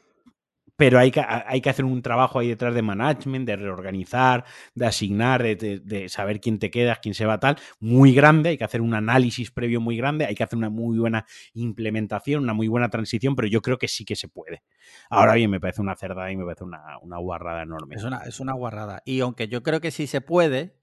[0.77, 4.45] pero hay que, hay que hacer un trabajo ahí detrás de management, de reorganizar,
[4.75, 8.65] de asignar, de, saber quién te quedas, quién se va tal, muy grande, hay que
[8.65, 12.69] hacer un análisis previo muy grande, hay que hacer una muy buena implementación, una muy
[12.69, 14.63] buena transición, pero yo creo que sí que se puede.
[15.11, 17.95] Ahora bien, me parece una cerda y me parece una, una guarrada enorme.
[17.95, 19.03] Es una, es una guarrada.
[19.05, 20.77] Y aunque yo creo que sí se puede,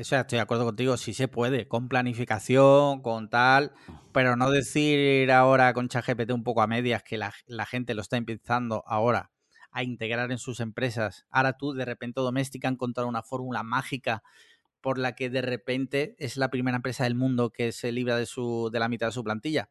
[0.00, 3.72] o sea, estoy de acuerdo contigo, sí se puede, con planificación, con tal,
[4.12, 7.32] pero no decir ahora con ChatGPT un poco a medias que la,
[7.66, 9.30] gente lo está empezando ahora
[9.72, 11.26] a integrar en sus empresas.
[11.30, 14.22] Ahora tú de repente doméstica encontrar una fórmula mágica
[14.80, 18.26] por la que de repente es la primera empresa del mundo que se libra de,
[18.26, 19.68] su, de la mitad de su plantilla.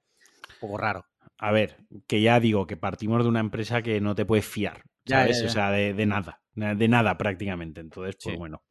[0.49, 1.05] Un poco raro.
[1.37, 4.83] A ver, que ya digo que partimos de una empresa que no te puedes fiar,
[5.05, 5.41] ¿sabes?
[5.43, 7.81] O sea, de, nada, de nada prácticamente.
[7.81, 8.61] Entonces, pues bueno.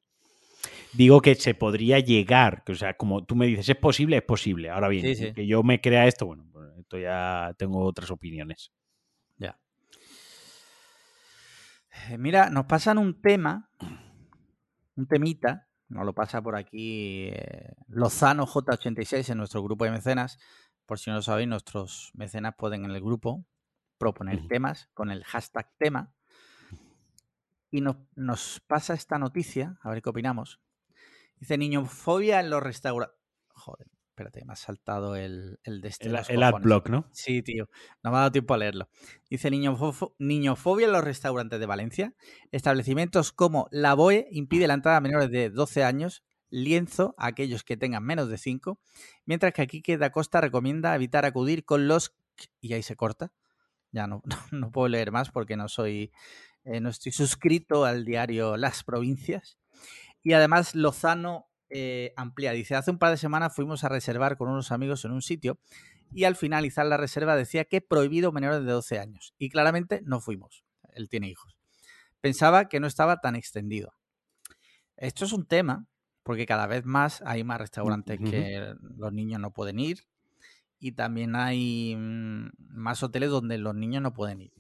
[0.93, 4.23] Digo que se podría llegar, que, o sea, como tú me dices, es posible, es
[4.23, 4.71] posible.
[4.71, 8.73] Ahora bien, que yo me crea esto, bueno, pues esto ya tengo otras opiniones.
[9.37, 9.59] Ya.
[12.09, 13.71] Eh, mira, nos pasan un tema,
[14.97, 20.39] un temita, nos lo pasa por aquí eh, Lozano J86 en nuestro grupo de mecenas.
[20.87, 23.45] Por si no lo sabéis, nuestros mecenas pueden en el grupo
[23.99, 26.15] proponer temas con el hashtag tema.
[27.71, 30.61] Y nos, nos pasa esta noticia, a ver qué opinamos,
[31.41, 33.17] Dice niñofobia en los restaurantes.
[33.49, 36.09] Joder, espérate, me ha saltado el, el de este.
[36.09, 37.09] El, adblock, ¿no?
[37.13, 37.69] Sí, tío.
[38.03, 38.89] No me ha dado tiempo a leerlo.
[39.31, 42.15] Dice niñofobia en los restaurantes de Valencia.
[42.51, 46.25] Establecimientos como La Boe impide la entrada a menores de 12 años.
[46.51, 48.81] Lienzo a aquellos que tengan menos de 5.
[49.27, 52.17] Mientras que aquí queda Costa recomienda evitar acudir con los.
[52.61, 53.33] Y ahí se corta.
[53.93, 56.11] Ya no, no, puedo leer más porque no soy.
[56.65, 59.59] Eh, no estoy suscrito al diario Las Provincias.
[60.29, 64.51] Y además Lozano eh, amplía, dice, hace un par de semanas fuimos a reservar con
[64.51, 65.59] unos amigos en un sitio
[66.13, 69.33] y al finalizar la reserva decía que prohibido menores de 12 años.
[69.39, 70.67] Y claramente no fuimos.
[70.93, 71.57] Él tiene hijos.
[72.21, 73.95] Pensaba que no estaba tan extendido.
[74.99, 75.87] Esto es un tema
[76.25, 80.01] porque cada vez más hay más restaurantes que los niños no pueden ir
[80.79, 84.53] y también hay mm, más hoteles donde los niños no pueden ir.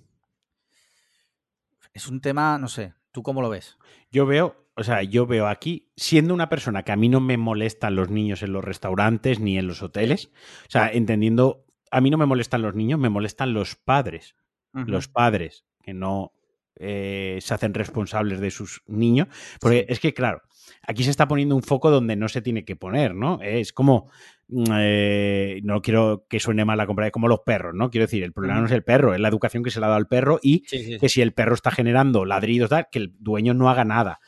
[1.92, 3.76] Es un tema, no sé, ¿tú cómo lo ves?
[4.10, 7.36] Yo veo o sea, yo veo aquí, siendo una persona que a mí no me
[7.36, 10.30] molestan los niños en los restaurantes ni en los hoteles,
[10.66, 14.36] o sea, entendiendo, a mí no me molestan los niños, me molestan los padres.
[14.72, 16.32] Los padres que no
[16.76, 19.26] eh, se hacen responsables de sus niños.
[19.60, 20.42] Porque es que, claro,
[20.86, 23.40] aquí se está poniendo un foco donde no se tiene que poner, ¿no?
[23.42, 24.10] Es como.
[24.46, 27.90] Mm, eh, no quiero que suene mal la compra, es como los perros, ¿no?
[27.90, 29.88] Quiero decir, el problema no es el perro, es la educación que se le ha
[29.88, 30.60] dado al perro y
[30.98, 34.20] que si el perro está generando ladridos, que el dueño no haga nada.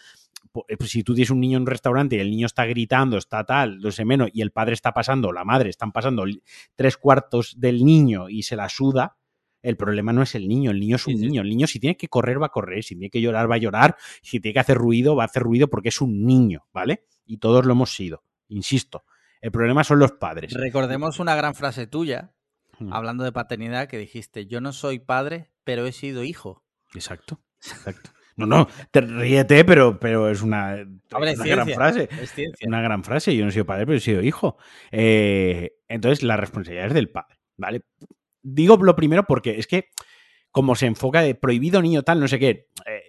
[0.68, 3.16] Eh, pues si tú tienes un niño en un restaurante y el niño está gritando,
[3.16, 6.24] está tal, no sé menos, y el padre está pasando, la madre están pasando
[6.74, 9.16] tres cuartos del niño y se la suda,
[9.62, 11.42] el problema no es el niño, el niño es un niño.
[11.42, 13.58] El niño si tiene que correr va a correr, si tiene que llorar va a
[13.58, 17.04] llorar, si tiene que hacer ruido va a hacer ruido porque es un niño, ¿vale?
[17.26, 19.04] Y todos lo hemos sido, insisto.
[19.40, 20.52] El problema son los padres.
[20.52, 22.32] Recordemos una gran frase tuya,
[22.78, 22.92] hmm.
[22.92, 26.64] hablando de paternidad, que dijiste, yo no soy padre, pero he sido hijo.
[26.94, 28.10] Exacto, exacto.
[28.40, 30.76] No, no, te ríete, pero, pero es una,
[31.08, 32.08] gran frase.
[32.66, 33.36] una gran frase.
[33.36, 34.56] Yo no he sido padre, pero he sido hijo.
[34.90, 37.82] Eh, entonces, la responsabilidad es del padre, ¿vale?
[38.42, 39.90] Digo lo primero porque es que,
[40.50, 43.02] como se enfoca de prohibido niño tal, no sé qué, eh,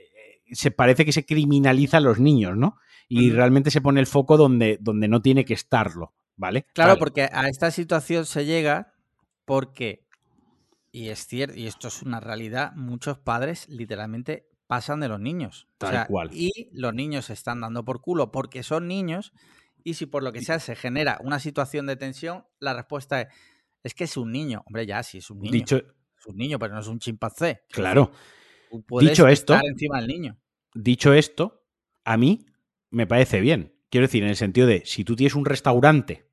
[0.51, 2.77] se parece que se criminaliza a los niños, ¿no?
[3.07, 6.65] Y realmente se pone el foco donde, donde no tiene que estarlo, ¿vale?
[6.73, 8.93] Claro, porque a esta situación se llega
[9.43, 10.05] porque,
[10.93, 15.67] y es cierto, y esto es una realidad, muchos padres literalmente pasan de los niños.
[15.77, 16.29] Tal cual.
[16.31, 19.33] Y los niños se están dando por culo porque son niños
[19.83, 23.27] y si por lo que sea se genera una situación de tensión, la respuesta es,
[23.83, 24.63] es que es un niño.
[24.65, 25.51] Hombre, ya, sí, es un niño.
[25.51, 27.63] Dicho, es un niño, pero no es un chimpancé.
[27.69, 28.13] Claro.
[29.01, 30.37] dicho esto, encima del niño.
[30.73, 31.65] Dicho esto,
[32.05, 32.45] a mí
[32.91, 33.75] me parece bien.
[33.89, 36.29] Quiero decir, en el sentido de, si tú tienes un restaurante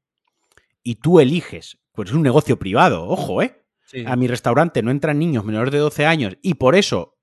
[0.85, 3.64] y tú eliges, pues es un negocio privado, ojo, ¿eh?
[4.07, 7.17] A mi restaurante no entran niños menores de 12 años y por eso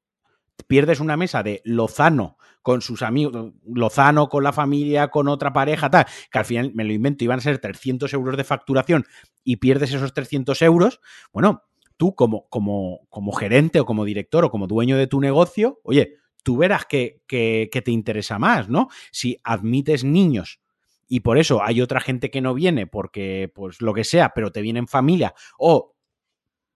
[0.68, 5.90] pierdes una mesa de Lozano con sus amigos, Lozano con la familia, con otra pareja,
[5.90, 9.06] tal, que al final me lo invento, iban a ser 300 euros de facturación
[9.44, 11.00] y pierdes esos 300 euros,
[11.32, 11.64] bueno,
[11.98, 16.16] tú como, como, como gerente o como director o como dueño de tu negocio, oye,
[16.44, 18.90] tú verás que, que, que te interesa más, ¿no?
[19.12, 20.60] Si admites niños
[21.08, 24.52] y por eso hay otra gente que no viene porque, pues lo que sea, pero
[24.52, 25.96] te viene en familia, o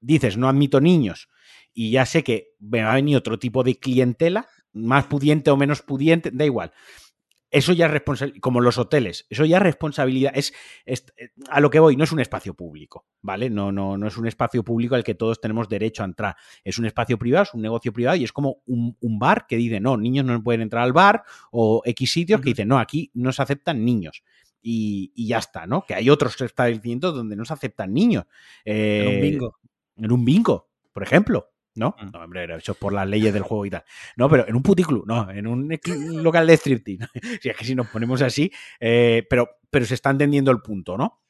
[0.01, 1.29] dices, no admito niños,
[1.73, 5.57] y ya sé que me va a venir otro tipo de clientela, más pudiente o
[5.57, 6.71] menos pudiente, da igual.
[7.51, 10.53] Eso ya es responsabilidad, como los hoteles, eso ya es responsabilidad, es,
[11.49, 13.49] a lo que voy, no es un espacio público, ¿vale?
[13.49, 16.35] No, no, no es un espacio público al que todos tenemos derecho a entrar.
[16.63, 19.79] Es un espacio privado, es un negocio privado y es como un, bar que dice,
[19.79, 23.31] no, niños no pueden entrar al bar, o X sitios que dicen, no, aquí no
[23.31, 24.23] se aceptan niños.
[24.61, 25.85] Y, ya está, ¿no?
[25.87, 28.25] Que hay otros establecimientos donde no se aceptan niños.
[28.63, 29.47] en un bingo.
[29.47, 31.49] Eh, en un bingo, por ejemplo.
[31.79, 31.95] ¿No?
[31.99, 32.11] Mm.
[32.13, 33.83] No, hombre, eso es por las leyes del juego y tal.
[34.17, 35.69] No, pero en un puticlub, no, en un
[36.21, 37.07] local de striptease.
[37.41, 40.97] si es que si nos ponemos así, eh, pero, pero se está entendiendo el punto,
[40.97, 41.21] ¿no?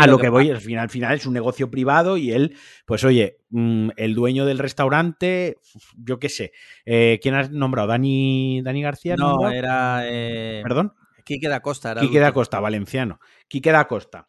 [0.00, 3.04] a lo, que, voy, al final, al final es un negocio privado y él, pues
[3.04, 5.56] oye, mm, el dueño del restaurante,
[5.96, 6.52] yo qué sé,
[6.84, 7.88] eh, ¿quién has nombrado?
[7.88, 9.16] ¿Dani, Dani García?
[9.16, 10.02] No, era...
[10.04, 10.92] Eh, ¿Perdón?
[11.24, 11.92] Quique da Costa.
[11.92, 13.20] Era Quique da Costa, valenciano.
[13.48, 14.28] Quique da Costa.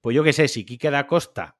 [0.00, 1.56] Pues yo qué sé, si Quique da Costa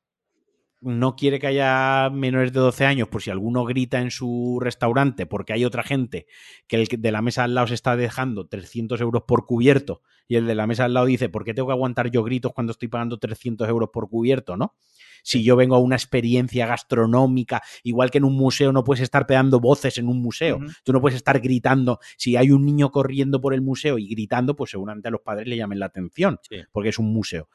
[0.84, 5.26] no quiere que haya menores de 12 años por si alguno grita en su restaurante
[5.26, 6.26] porque hay otra gente
[6.66, 10.36] que el de la mesa al lado se está dejando 300 euros por cubierto y
[10.36, 12.72] el de la mesa al lado dice, ¿por qué tengo que aguantar yo gritos cuando
[12.72, 14.56] estoy pagando 300 euros por cubierto?
[14.56, 14.74] ¿no?
[15.22, 19.26] Si yo vengo a una experiencia gastronómica, igual que en un museo no puedes estar
[19.26, 23.40] pegando voces en un museo, tú no puedes estar gritando, si hay un niño corriendo
[23.40, 26.38] por el museo y gritando, pues seguramente a los padres le llamen la atención,
[26.72, 27.48] porque es un museo.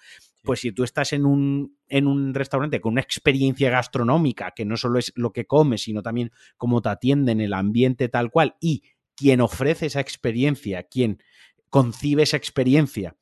[0.49, 4.77] Pues si tú estás en un, en un restaurante con una experiencia gastronómica, que no
[4.77, 8.81] solo es lo que comes, sino también cómo te atienden, el ambiente tal cual, y
[9.15, 11.21] quien ofrece esa experiencia, quien
[11.69, 13.15] concibe esa experiencia,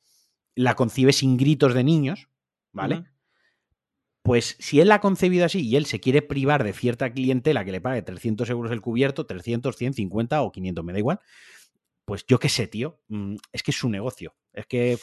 [0.54, 2.30] la concibe sin gritos de niños,
[2.72, 3.04] ¿vale?
[4.22, 7.62] Pues si él la ha concebido así y él se quiere privar de cierta clientela
[7.62, 11.20] que le pague 300 euros el cubierto, 300, 150 o 500, me da igual,
[12.06, 14.34] pues yo qué sé, tío, mm, es que es su negocio.
[14.54, 14.98] Es que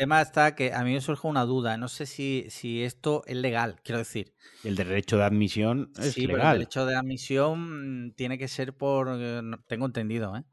[0.00, 1.76] tema está que a mí me surge una duda.
[1.76, 4.32] No sé si, si esto es legal, quiero decir.
[4.64, 6.54] El derecho de admisión es sí, legal.
[6.54, 10.44] el derecho de admisión tiene que ser por, eh, tengo entendido, ¿eh?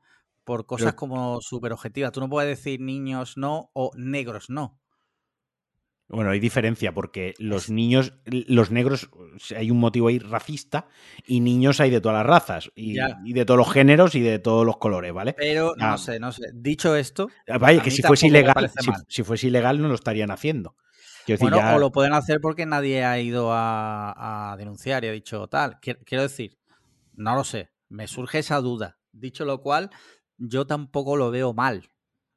[0.44, 2.12] por cosas como súper objetivas.
[2.12, 4.82] Tú no puedes decir niños no o negros no.
[6.10, 9.10] Bueno, hay diferencia porque los niños, los negros,
[9.54, 10.88] hay un motivo ahí racista
[11.26, 12.94] y niños hay de todas las razas y,
[13.34, 15.34] de todos los géneros y de todos los colores, ¿vale?
[15.34, 16.44] Pero no sé, no sé.
[16.54, 18.72] Dicho esto, ah, vaya que si fuese ilegal,
[19.10, 20.78] si, fuese ilegal no lo estarían haciendo.
[21.42, 25.78] bueno, o lo pueden hacer porque nadie ha ido a, denunciar y ha dicho tal.
[25.82, 26.58] Quiero decir,
[27.16, 27.70] no lo sé.
[27.90, 28.98] Me surge esa duda.
[29.12, 29.90] Dicho lo cual,
[30.38, 31.90] yo tampoco lo veo mal.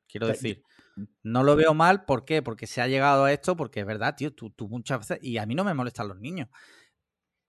[0.08, 0.64] Quiero decir,
[1.22, 2.43] no lo veo mal, ¿por qué?
[2.43, 5.47] Porque se ha llegado a esto, porque es verdad, tío, tú, muchas veces, y a
[5.47, 6.49] mí no me molestan los niños,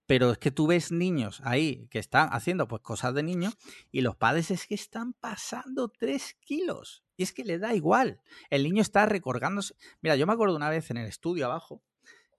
[0.05, 3.57] pero es que tú ves niños ahí que están haciendo pues cosas de niños
[3.91, 7.03] y los padres es que están pasando tres kilos.
[7.15, 8.19] Y es que le da igual.
[8.49, 9.75] El niño está recorgándose.
[10.01, 11.81] Mira, yo me acuerdo una vez en el estudio abajo,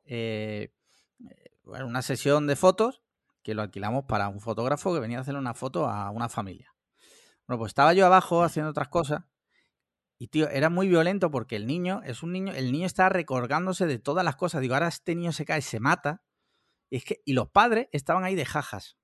[0.04, 0.74] eh,
[1.64, 3.02] una sesión de fotos
[3.42, 6.74] que lo alquilamos para un fotógrafo que venía a hacer una foto a una familia.
[7.46, 9.22] Bueno, pues estaba yo abajo haciendo otras cosas
[10.22, 13.88] y, tío, era muy violento porque el niño es un niño, el niño está recorgándose
[13.88, 14.60] de todas las cosas.
[14.60, 16.22] Digo, ahora este niño se cae, se mata.
[16.90, 18.96] Y, es que, y los padres estaban ahí de jajas.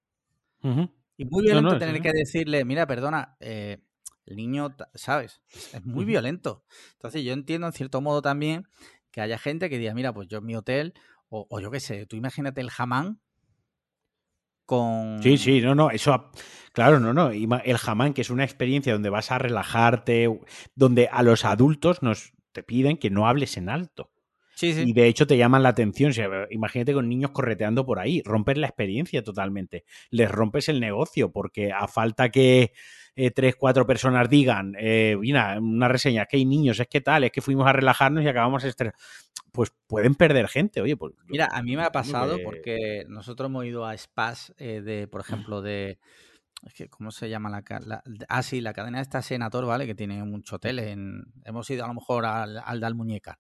[0.63, 2.03] Y muy violento no, tener sí.
[2.03, 3.79] que decirle, mira, perdona, eh,
[4.27, 5.43] el niño, ¿sabes?
[5.73, 6.63] Es muy violento.
[6.93, 8.69] Entonces yo entiendo en cierto modo también
[9.11, 10.95] que haya gente que diga, mira, pues yo en mi hotel,
[11.31, 13.21] o, o yo qué sé, tú imagínate el jamán
[14.69, 15.23] con...
[15.23, 16.31] Sí, sí, no, no, eso,
[16.73, 17.31] claro, no, no.
[17.31, 20.29] El jamán, que es una experiencia donde vas a relajarte,
[20.75, 24.11] donde a los adultos nos te piden que no hables en alto.
[24.59, 24.83] Sí, sí.
[24.89, 26.11] Y de hecho te llaman la atención.
[26.11, 28.23] O sea, imagínate con niños correteando por ahí.
[28.25, 29.85] Rompes la experiencia totalmente.
[30.11, 32.73] Les rompes el negocio porque a falta que
[33.15, 37.01] eh, tres, cuatro personas digan, eh, mira, una reseña, es que hay niños, es que
[37.01, 38.65] tal, es que fuimos a relajarnos y acabamos.
[39.53, 40.81] Pues pueden perder gente.
[40.81, 41.15] Oye, pues.
[41.29, 45.07] Mira, a mí me ha pasado que- porque nosotros hemos ido a spas eh, de,
[45.07, 46.01] por ejemplo, de...
[46.67, 49.87] Es que, ¿cómo se llama la, la- de- Ah, sí, la cadena esta Senator, ¿vale?
[49.87, 50.89] Que tiene muchos hoteles.
[50.89, 53.39] En, hemos ido a lo mejor al, al de Almuñeca.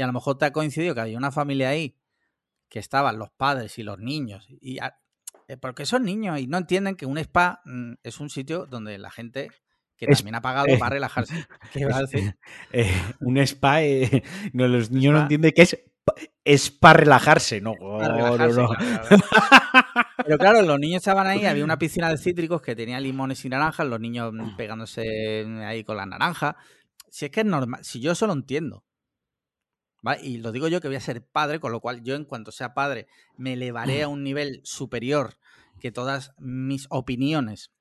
[0.00, 1.94] Y a lo mejor te ha coincidido que había una familia ahí
[2.70, 4.46] que estaban los padres y los niños.
[4.48, 4.96] Y a-
[5.46, 8.96] eh, porque son niños y no entienden que un spa mm, es un sitio donde
[8.96, 9.50] la gente
[9.98, 11.34] que también ha pagado eh, va a relajarse.
[11.74, 12.34] ¿Qué iba a decir?
[12.72, 12.90] Eh,
[13.20, 14.22] un spa, eh,
[14.54, 15.78] no, los niños no entienden que es,
[16.46, 17.74] es para relajarse, no.
[17.74, 18.68] Para no, relajarse, no.
[18.68, 19.24] claro, claro.
[20.24, 23.50] Pero claro, los niños estaban ahí, había una piscina de cítricos que tenía limones y
[23.50, 26.56] naranjas, los niños mm, pegándose ahí con la naranja.
[27.10, 28.82] Si es que es normal, si yo eso lo entiendo.
[30.02, 30.22] ¿Vale?
[30.22, 32.52] Y lo digo yo que voy a ser padre, con lo cual yo en cuanto
[32.52, 35.36] sea padre me elevaré a un nivel superior
[35.80, 37.72] que todas mis opiniones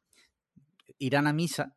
[0.97, 1.75] irán a misa,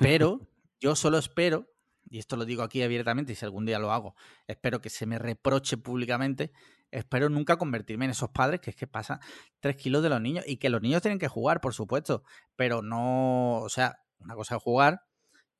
[0.00, 0.40] pero
[0.80, 1.70] yo solo espero,
[2.08, 4.14] y esto lo digo aquí abiertamente y si algún día lo hago,
[4.46, 6.52] espero que se me reproche públicamente,
[6.90, 9.18] espero nunca convertirme en esos padres que es que pasan
[9.60, 12.22] tres kilos de los niños y que los niños tienen que jugar, por supuesto,
[12.56, 15.02] pero no, o sea, una cosa es jugar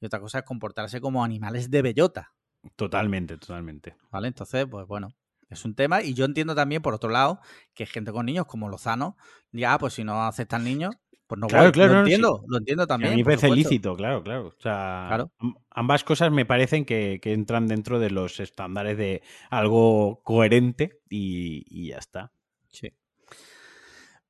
[0.00, 2.34] y otra cosa es comportarse como animales de bellota,
[2.76, 3.96] Totalmente, totalmente.
[4.10, 4.28] ¿vale?
[4.28, 5.14] Entonces, pues bueno,
[5.48, 7.40] es un tema y yo entiendo también, por otro lado,
[7.74, 9.16] que gente con niños como Lozano
[9.52, 10.94] diga, ah, pues si no aceptan niños,
[11.26, 11.72] pues no Claro, voy.
[11.72, 12.12] claro, lo no, sí.
[12.12, 13.12] entiendo, lo entiendo Que también.
[13.12, 13.68] a mí me parece supuesto.
[13.70, 14.48] lícito, claro, claro.
[14.48, 15.32] O sea, Claro.
[15.70, 21.64] ambas cosas me parecen que, que entran dentro de los estándares de algo coherente y,
[21.68, 22.32] y ya está.
[22.68, 22.92] Sí.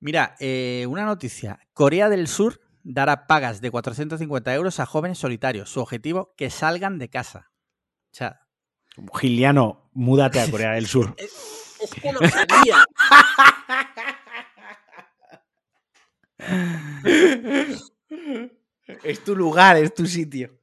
[0.01, 1.59] Mira, eh, una noticia.
[1.73, 5.71] Corea del Sur dará pagas de 450 euros a jóvenes solitarios.
[5.71, 7.51] Su objetivo, que salgan de casa.
[8.15, 8.41] O sea,
[9.19, 11.17] Giliano, múdate a Corea del Sur.
[11.19, 12.85] es que lo sabía.
[19.03, 20.57] es tu lugar, es tu sitio.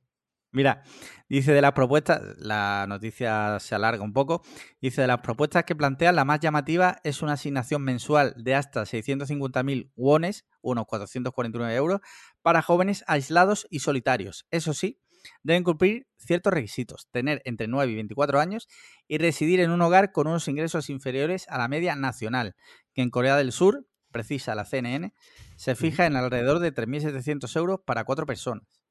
[0.53, 0.83] Mira,
[1.27, 4.43] dice de las propuestas, la noticia se alarga un poco,
[4.79, 8.83] dice de las propuestas que plantea, la más llamativa es una asignación mensual de hasta
[8.83, 11.99] 650.000 wones, unos 449 euros,
[12.41, 14.47] para jóvenes aislados y solitarios.
[14.51, 15.01] Eso sí,
[15.43, 18.67] deben cumplir ciertos requisitos, tener entre 9 y 24 años
[19.07, 22.55] y residir en un hogar con unos ingresos inferiores a la media nacional,
[22.93, 25.13] que en Corea del Sur, precisa la CNN,
[25.55, 28.81] se fija en alrededor de 3.700 euros para cuatro personas.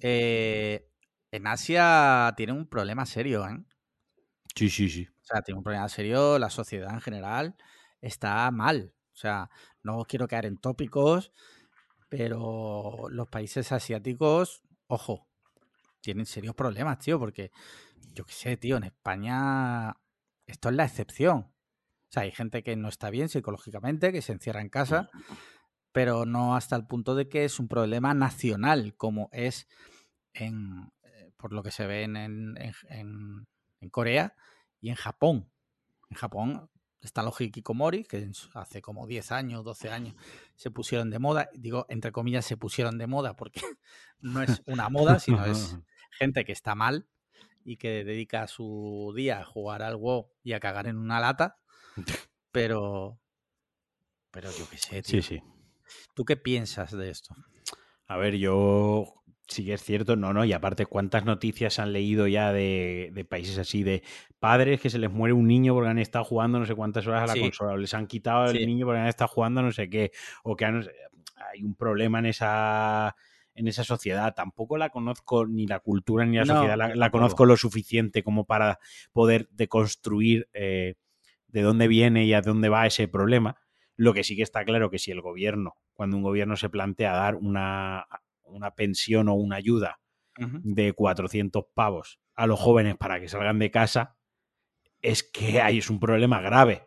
[0.00, 0.88] Eh,
[1.30, 3.58] en Asia tiene un problema serio, ¿eh?
[4.54, 5.08] Sí, sí, sí.
[5.22, 7.56] O sea, tiene un problema serio, la sociedad en general
[8.00, 8.94] está mal.
[9.12, 9.48] O sea,
[9.82, 11.32] no quiero caer en tópicos,
[12.08, 15.28] pero los países asiáticos, ojo,
[16.00, 17.50] tienen serios problemas, tío, porque
[18.12, 19.94] yo qué sé, tío, en España
[20.46, 21.38] esto es la excepción.
[21.38, 25.08] O sea, hay gente que no está bien psicológicamente, que se encierra en casa,
[25.92, 29.66] pero no hasta el punto de que es un problema nacional, como es
[30.32, 33.48] en, eh, por lo que se ve en, en- en- en-
[33.80, 34.34] en Corea
[34.80, 35.50] y en Japón.
[36.10, 36.70] En Japón
[37.06, 40.14] están los hikikomori, que hace como 10 años, 12 años
[40.56, 41.48] se pusieron de moda.
[41.54, 43.60] Digo, entre comillas, se pusieron de moda porque
[44.20, 45.76] no es una moda, sino es
[46.18, 47.06] gente que está mal
[47.64, 51.58] y que dedica su día a jugar al WoW y a cagar en una lata.
[52.50, 53.20] Pero,
[54.30, 55.22] pero yo qué sé, tío.
[55.22, 55.42] Sí, sí.
[56.14, 57.34] ¿Tú qué piensas de esto?
[58.06, 62.26] A ver, yo sí que es cierto, no, no, y aparte, ¿cuántas noticias han leído
[62.26, 64.02] ya de, de países así, de
[64.38, 67.22] padres que se les muere un niño porque han estado jugando no sé cuántas horas
[67.24, 67.40] a la Sí.
[67.40, 68.66] consola, o les han quitado el Sí.
[68.66, 70.86] niño porque han estado jugando no sé qué, o que han-
[71.52, 73.14] hay un problema en esa
[73.56, 74.34] en esa sociedad.
[74.34, 78.24] Tampoco la conozco ni la cultura ni la No, sociedad, la, la conozco lo suficiente
[78.24, 78.80] como para
[79.12, 80.94] poder deconstruir eh,
[81.46, 83.56] de dónde viene y a dónde va ese problema.
[83.96, 87.12] Lo que sí que está claro que si el gobierno, cuando un gobierno se plantea
[87.12, 88.06] dar una,
[88.44, 90.00] una pensión o una ayuda
[90.36, 94.16] de 400 pavos a los jóvenes para que salgan de casa,
[95.00, 96.86] es que ahí es un problema grave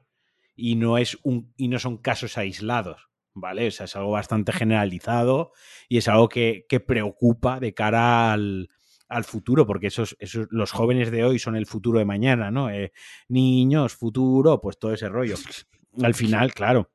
[0.55, 3.67] y no, es un, y no son casos aislados, ¿vale?
[3.67, 5.53] O sea, es algo bastante generalizado
[5.87, 8.69] y es algo que, que preocupa de cara al,
[9.07, 12.69] al futuro, porque esos, esos, los jóvenes de hoy son el futuro de mañana, ¿no?
[12.69, 12.91] Eh,
[13.29, 15.35] niños, futuro, pues todo ese rollo.
[16.03, 16.91] Al final, claro.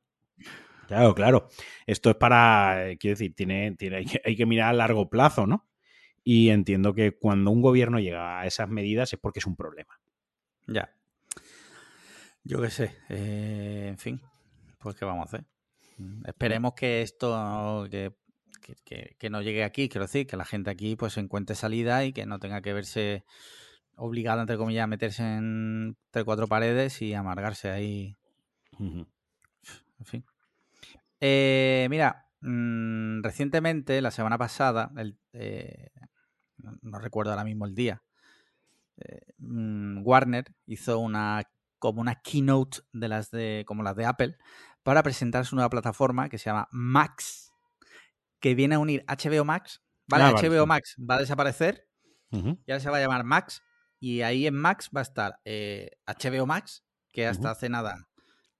[0.93, 1.49] Claro, claro.
[1.87, 5.09] Esto es para, eh, quiero decir, tiene, tiene, hay, que, hay que mirar a largo
[5.09, 5.67] plazo, ¿no?
[6.23, 9.99] Y entiendo que cuando un gobierno llega a esas medidas es porque es un problema.
[10.67, 10.95] Ya.
[12.45, 12.95] Yo qué sé.
[13.09, 14.21] eh, en fin,
[14.79, 15.47] pues qué vamos a hacer.
[15.97, 18.13] Mm, Esperemos que esto que,
[19.19, 22.27] que- no llegue aquí, quiero decir, que la gente aquí pues encuentre salida y que
[22.27, 23.25] no tenga que verse
[23.97, 28.17] obligada, entre comillas, a meterse en entre cuatro paredes y amargarse ahí.
[29.99, 30.25] En fin.
[31.25, 35.91] Eh, mira, mm, recientemente, la semana pasada, el- eh,
[36.57, 38.03] no, no recuerdo ahora mismo el día,
[38.97, 41.45] eh, mm, Warner hizo una
[41.79, 44.37] como una keynote de las de como las de Apple
[44.83, 47.53] para presentar su nueva plataforma que se llama Max,
[48.41, 49.81] que viene a unir HBO Max.
[50.09, 50.67] Vale, Ah, HBO sí.
[50.69, 51.87] Max va a desaparecer
[52.33, 52.61] Ujú.
[52.67, 53.63] y ahora se va a llamar Max.
[54.01, 58.09] Y ahí en Max va a estar eh, HBO Max, que hasta hace nada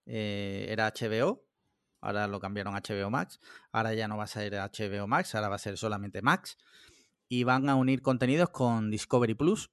[0.07, 1.42] eh, era HBO.
[2.03, 3.41] Ahora lo cambiaron a HBO Max.
[3.73, 6.59] Ahora ya no va a ser HBO Max, ahora va a ser solamente Max.
[7.29, 9.71] Y van a unir contenidos con Discovery Plus.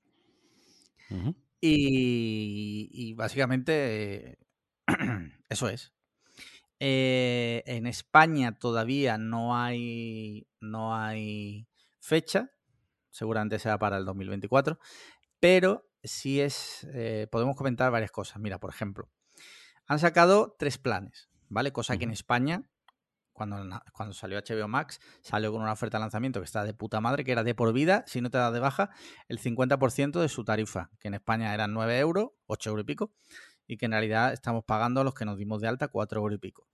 [1.59, 4.39] Y, y básicamente
[5.49, 5.93] eso es.
[6.79, 11.67] Eh, en España todavía no hay, no hay
[11.99, 12.51] fecha,
[13.11, 14.79] seguramente será para el 2024,
[15.41, 18.39] pero sí es, eh, podemos comentar varias cosas.
[18.39, 19.09] Mira, por ejemplo,
[19.87, 21.71] han sacado tres planes, ¿vale?
[21.71, 22.11] Cosa que en.
[22.11, 22.63] España,
[23.33, 23.57] cuando,
[23.93, 27.23] cuando salió HBO Max, salió con una oferta de lanzamiento que está de puta madre,
[27.23, 28.89] que era de por vida, si no te das de baja,
[29.27, 33.11] el 50% de su tarifa, que en España eran 9 euros, 8 euros y pico,
[33.67, 36.35] y que en realidad estamos pagando a los que nos dimos de alta 4 euros
[36.35, 36.67] y pico.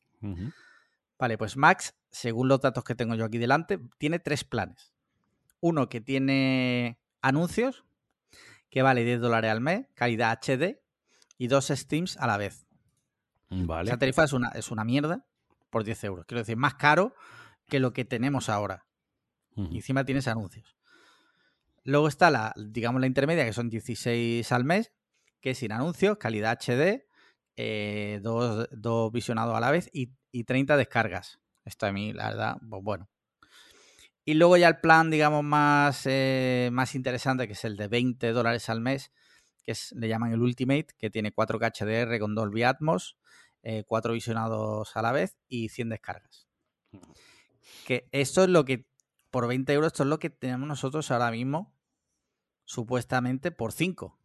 [1.18, 4.94] Vale, pues Max, según los datos que tengo yo aquí delante, tiene tres planes.
[5.60, 7.86] Uno que tiene anuncios,
[8.70, 10.82] que vale 10 dólares al mes, calidad HD,
[11.38, 12.65] y dos Steams a la vez.
[13.50, 13.90] Vale.
[13.90, 15.26] Esa tarifa es una, es una mierda
[15.70, 16.26] por 10 euros.
[16.26, 17.14] Quiero decir, más caro
[17.68, 18.86] que lo que tenemos ahora.
[19.56, 20.76] Y encima tienes anuncios.
[21.84, 24.92] Luego está la, digamos, la intermedia, que son 16 al mes,
[25.40, 27.06] que es sin anuncios, calidad HD,
[27.56, 31.40] eh, dos, dos visionados a la vez y, y 30 descargas.
[31.64, 33.10] Esto a mí, la verdad, pues bueno.
[34.26, 38.32] Y luego ya el plan, digamos, más, eh, más interesante, que es el de 20
[38.32, 39.12] dólares al mes,
[39.64, 43.18] que es, le llaman el Ultimate, que tiene 4K HDR con Dolby Atmos,
[43.66, 46.48] eh, 4 visionados a la vez y 100 descargas.
[47.86, 48.88] Que esto es lo que,
[49.32, 51.76] por 20 euros, esto es lo que tenemos nosotros ahora mismo,
[52.64, 54.20] supuestamente por 5.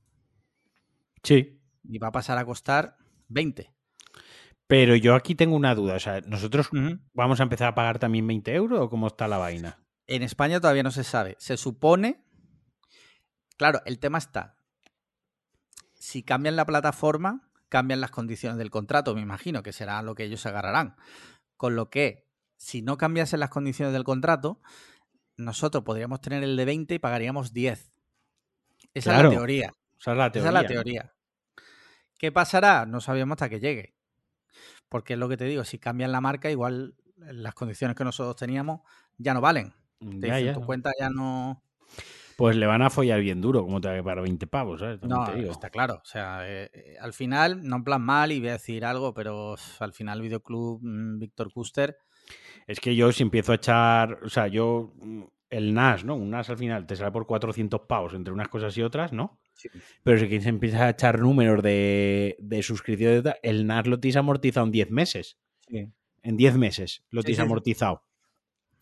[1.22, 1.59] Sí.
[1.84, 3.72] Y va a pasar a costar 20.
[4.66, 5.95] Pero yo aquí tengo una duda.
[5.95, 6.68] O sea, ¿nosotros
[7.14, 9.82] vamos a empezar a pagar también 20 euros o cómo está la vaina?
[10.07, 11.36] En España todavía no se sabe.
[11.38, 12.22] Se supone.
[13.57, 14.59] Claro, el tema está.
[15.95, 20.25] Si cambian la plataforma, cambian las condiciones del contrato, me imagino que será lo que
[20.25, 20.97] ellos agarrarán.
[21.57, 24.61] Con lo que, si no cambiasen las condiciones del contrato,
[25.39, 27.93] nosotros podríamos tener el de 20 y pagaríamos 10.
[28.95, 29.73] Esa Claro, es la teoría.
[29.99, 30.49] O sea, la Esa teoría.
[30.49, 31.14] es la teoría.
[32.18, 32.87] ¿Qué pasará?
[32.87, 33.95] No sabíamos hasta que llegue.
[34.89, 38.37] Porque es lo que te digo, si cambian la marca, igual las condiciones que nosotros
[38.37, 38.81] teníamos
[39.18, 39.73] ya no valen.
[40.21, 40.53] Te Ya, dicen, ya.
[40.55, 41.62] tu cuenta ya no...
[42.41, 44.99] Pues le van a follar bien duro, como te va a pagar 20 pavos, ¿sabes?
[45.01, 45.53] También No, digo.
[45.53, 45.95] está claro.
[46.03, 49.14] O sea, eh, eh, al final, no en plan mal, y voy a decir algo,
[49.14, 51.97] pero al final Videoclub mm, Víctor Custer,
[52.66, 56.14] Es que yo si empiezo a echar, o sea, yo mm, el NAS, ¿no?
[56.14, 59.38] Un NAS al final te sale por 400 pavos entre unas cosas y otras, ¿no?
[60.05, 64.64] Pero si se empieza a echar números de, de suscripción, el NAS lo tienes amortizado
[64.66, 65.38] en 10 meses.
[66.22, 67.47] En 10 meses lo Sí, tienes sí, sí.
[67.47, 68.03] amortizado.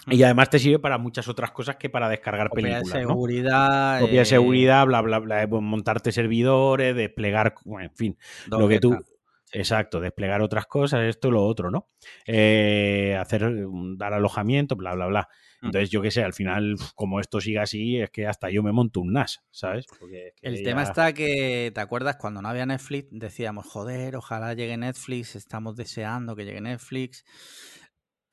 [0.06, 3.08] Y además te sirve para muchas otras cosas que para descargar copia de películas, ¿no?
[3.08, 8.68] seguridad, Copia de eh, seguridad, bla, bla, bla, eh, montarte servidores, desplegar, en fin, lo
[8.68, 8.92] que tú...
[8.92, 9.14] Sí.
[9.52, 11.88] Exacto, desplegar otras cosas, esto, lo otro, ¿no?
[12.26, 13.50] Eh, hacer,
[13.96, 15.28] dar alojamiento, bla, bla, bla.
[15.62, 18.70] Entonces, yo qué sé, al final, como esto siga así, es que hasta yo me
[18.70, 19.86] monto un NAS, ¿sabes?
[19.98, 22.16] Porque es que El tema está que, ¿te acuerdas?
[22.16, 27.24] Cuando no había Netflix, decíamos, joder, ojalá llegue Netflix, estamos deseando que llegue Netflix.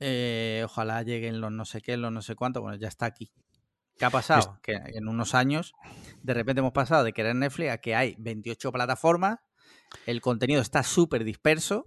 [0.00, 2.60] Eh, ojalá lleguen los no sé qué, los no sé cuánto.
[2.60, 3.30] Bueno, ya está aquí.
[3.98, 4.58] ¿Qué ha pasado?
[4.62, 5.72] Que en unos años,
[6.22, 9.38] de repente hemos pasado de querer Netflix a que hay 28 plataformas,
[10.04, 11.86] el contenido está súper disperso.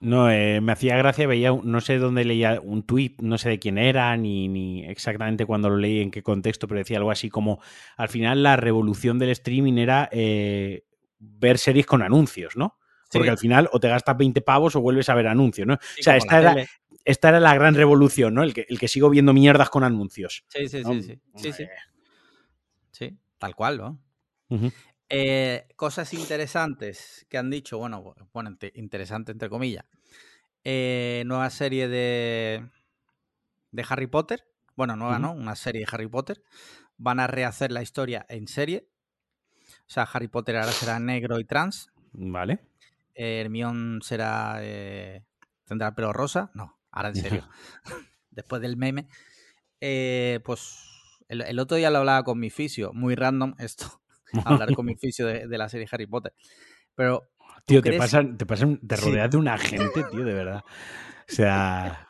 [0.00, 3.58] No, eh, me hacía gracia, veía, no sé dónde leía un tuit, no sé de
[3.58, 7.28] quién era, ni, ni exactamente cuándo lo leí, en qué contexto, pero decía algo así
[7.28, 7.60] como,
[7.96, 10.84] al final la revolución del streaming era eh,
[11.18, 12.78] ver series con anuncios, ¿no?
[13.12, 13.30] Porque Sí.
[13.30, 15.76] al final o te gastas 20 pavos o vuelves a ver anuncios, ¿no?
[15.94, 16.68] Sí, o sea, esta era, tele.
[17.04, 18.42] Esta era la gran revolución, ¿no?
[18.42, 20.44] El que, el que sigo viendo mierdas con anuncios.
[20.48, 20.92] Sí, sí, ¿no?
[20.92, 21.20] sí, sí.
[21.36, 21.66] Sí, sí.
[22.90, 24.00] Sí, tal cual, ¿no?
[25.08, 29.84] Eh, cosas interesantes que han dicho, bueno, bueno, inte- interesante entre comillas.
[30.64, 32.68] Eh, nueva serie de,
[33.72, 34.44] de Harry Potter.
[34.76, 35.18] Bueno, nueva.
[35.18, 35.32] ¿no?
[35.32, 36.42] Una serie de Harry Potter.
[36.96, 38.88] Van a rehacer la historia en serie.
[39.86, 41.90] O sea, Harry Potter ahora será negro y trans.
[42.12, 42.60] Vale.
[43.14, 44.58] Eh, Hermione será.
[44.60, 45.24] eh,
[45.64, 46.50] ¿Tendrá el pelo rosa?
[46.54, 47.48] No, ahora en serio.
[48.30, 49.08] Después del meme.
[49.80, 50.78] Eh, pues
[51.28, 52.92] el, el otro día lo hablaba con mi fisio.
[52.92, 54.00] Muy random esto.
[54.44, 56.32] hablar con mi fisio de, de la serie Harry Potter.
[56.94, 57.30] Pero.
[57.38, 59.04] ¿tú Tío, te crees- pasan, te pasan, te Sí.
[59.04, 60.62] rodeas de una gente, tío, de verdad.
[60.66, 62.08] O sea.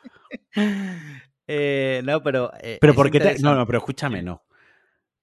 [1.47, 2.51] Eh, no, pero.
[2.61, 3.39] eh, Pero es ¿por qué te.?
[3.39, 4.43] No, no, pero escúchame, no.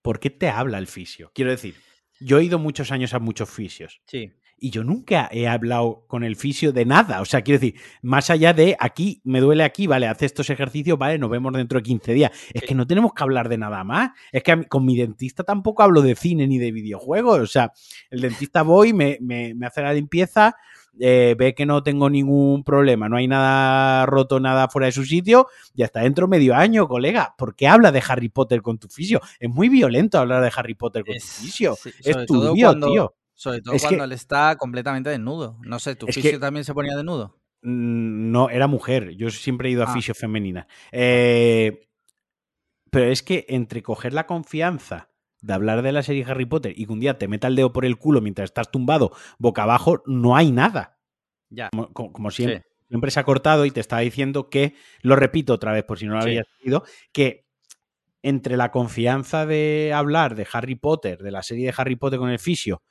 [0.02, 1.30] ¿Por qué te habla el fisio?
[1.34, 1.74] Quiero decir,
[2.20, 6.22] yo he ido muchos años a muchos fisios Sí, y yo nunca he hablado con
[6.22, 7.20] el fisio de nada.
[7.20, 10.98] O sea, quiero decir, más allá de aquí, me duele aquí, vale, hace estos ejercicios,
[10.98, 12.30] vale, nos vemos dentro de 15 días.
[12.52, 14.10] Es que no tenemos que hablar de nada más.
[14.30, 17.40] Es que mí- con mi dentista tampoco hablo de cine ni de videojuegos.
[17.40, 17.72] O sea,
[18.10, 20.54] el dentista voy, me, me- me hace la limpieza,
[20.98, 25.04] eh, ve que no tengo ningún problema, no hay nada roto, nada fuera de su
[25.04, 27.34] sitio, y hasta dentro medio año, colega.
[27.38, 29.20] ¿Por qué habla de Harry Potter con tu fisio?
[29.38, 31.76] Es muy violento hablar de Harry Potter con es, tu fisio.
[31.80, 33.14] sí, Es turbio, cuando, tío.
[33.40, 35.56] Sobre todo Es que- cuando él está completamente desnudo.
[35.62, 37.40] No sé, ¿tu fisio que- también se ponía desnudo?
[37.62, 39.16] Mm, No, era mujer.
[39.16, 39.94] Yo siempre he ido a Ah.
[39.94, 40.68] fisio femenina.
[40.92, 41.88] Eh,
[42.90, 45.08] pero es que entre coger la confianza
[45.40, 47.72] de hablar de la serie Harry Potter y que un día te meta el dedo
[47.72, 50.98] por el culo mientras estás tumbado boca abajo, no hay nada.
[51.48, 51.70] Ya.
[51.70, 52.84] Como, como- como siempre, Sí.
[52.88, 56.04] siempre se ha cortado y te estaba diciendo que, lo repito otra vez por si
[56.04, 56.28] no lo Sí.
[56.28, 57.46] habías oído, que
[58.22, 62.28] entre la confianza de hablar de Harry Potter, de la serie de Harry Potter con
[62.28, 62.82] el fisio,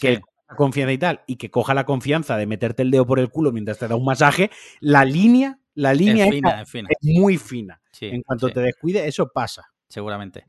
[0.00, 2.90] que él coja la confianza y tal, y que coja la confianza de meterte el
[2.90, 6.34] dedo por el culo mientras te da un masaje, la línea, la línea Es esa
[6.34, 6.88] fina, es fina.
[6.90, 7.80] es muy fina.
[7.92, 9.64] Sí, en cuanto sí, te descuide, eso pasa.
[9.88, 10.44] seguramente.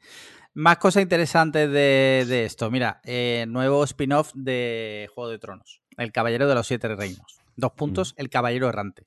[0.53, 2.69] Más cosas interesantes de, de esto.
[2.69, 5.81] Mira, eh, nuevo spin-off de Juego de Tronos.
[5.97, 7.39] El Caballero de los Siete Reinos.
[7.55, 9.05] Dos puntos, El Caballero Errante.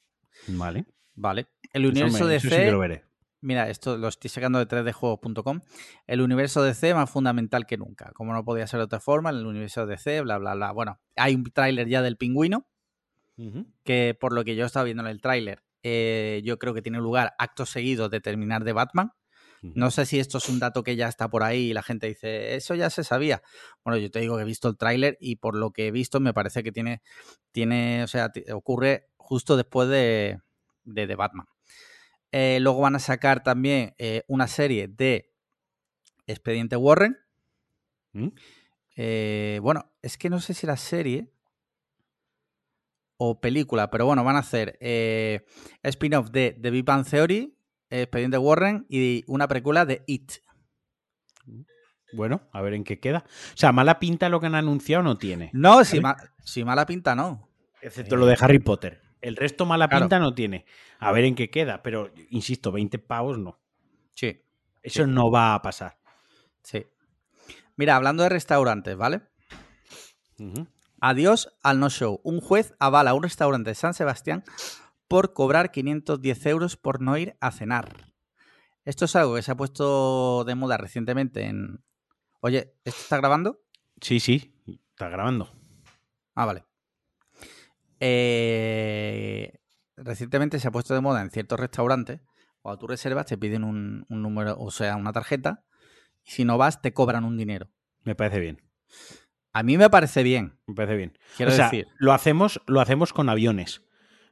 [0.49, 0.86] Vale.
[1.14, 1.47] Vale.
[1.72, 2.55] El universo me- de eso sí
[3.45, 5.61] Mira, esto lo estoy sacando de 3djuegos.com.
[6.07, 8.11] El universo DC más fundamental que nunca.
[8.14, 10.72] Como no podía ser de otra forma, el universo DC, bla, bla, bla.
[10.72, 12.66] Bueno, hay un tráiler ya del pingüino,
[13.84, 16.99] que por lo que yo estaba viendo en el tráiler, eh, yo creo que tiene
[16.99, 19.12] lugar acto seguido de terminar de Batman.
[19.74, 22.07] No sé si esto es un dato que ya está por ahí y la gente
[22.07, 23.42] dice, eso ya se sabía.
[23.82, 26.20] Bueno, yo te digo que he visto el tráiler y por lo que he visto
[26.20, 27.01] me parece que tiene,
[27.51, 30.38] tiene o sea, ocurre justo después de,
[30.84, 31.47] de, The Batman.
[32.37, 35.32] Eh, luego van a sacar también eh, una serie de
[36.26, 37.16] Expediente Warren.
[38.12, 38.28] ¿Mm?
[38.97, 41.32] Eh, bueno, es que no sé si la serie
[43.18, 44.76] o película, pero bueno, van a hacer
[45.85, 47.57] spin-off de The Big Bang Theory,
[47.89, 50.32] Expediente Warren y una precuela de It.
[52.14, 53.24] Bueno, a ver en qué queda.
[53.28, 55.51] O sea, mala pinta lo que han anunciado no tiene.
[55.53, 57.49] No, si, ma- si mala pinta no.
[57.80, 59.03] Excepto lo de Harry Potter.
[59.25, 60.05] El resto mala Claro.
[60.05, 60.66] pinta no tiene.
[60.99, 61.83] A ver en qué queda.
[61.83, 63.59] Pero, insisto, 20 pavos no.
[64.14, 64.41] Sí,
[64.83, 65.11] Eso Sí.
[65.11, 65.99] no va a pasar.
[66.62, 66.87] sí.
[67.77, 69.22] Mira, hablando de restaurantes, ¿vale?
[71.01, 72.20] Adiós al no show.
[72.22, 74.45] Un juez avala a un restaurante de San Sebastián
[75.09, 78.12] por cobrar 510 euros por no ir a cenar.
[78.85, 81.83] Esto es algo que se ha puesto de moda recientemente en...
[82.41, 83.61] Oye, ¿esto está grabando?
[84.01, 84.55] Sí, sí.
[84.91, 85.51] Está grabando.
[86.35, 86.64] Ah, vale.
[88.07, 89.61] Eh,
[89.96, 92.20] recientemente se ha puesto de moda en ciertos restaurantes.
[92.61, 95.64] Cuando tú reservas, te piden un, un número, o sea, una tarjeta.
[96.22, 97.70] Y si no vas, te cobran un dinero.
[98.02, 98.62] Me parece bien.
[99.55, 100.59] A mí me parece bien.
[100.66, 101.18] Me parece bien.
[101.38, 103.82] Quiero o sea, decir, lo hacemos, lo hacemos con aviones.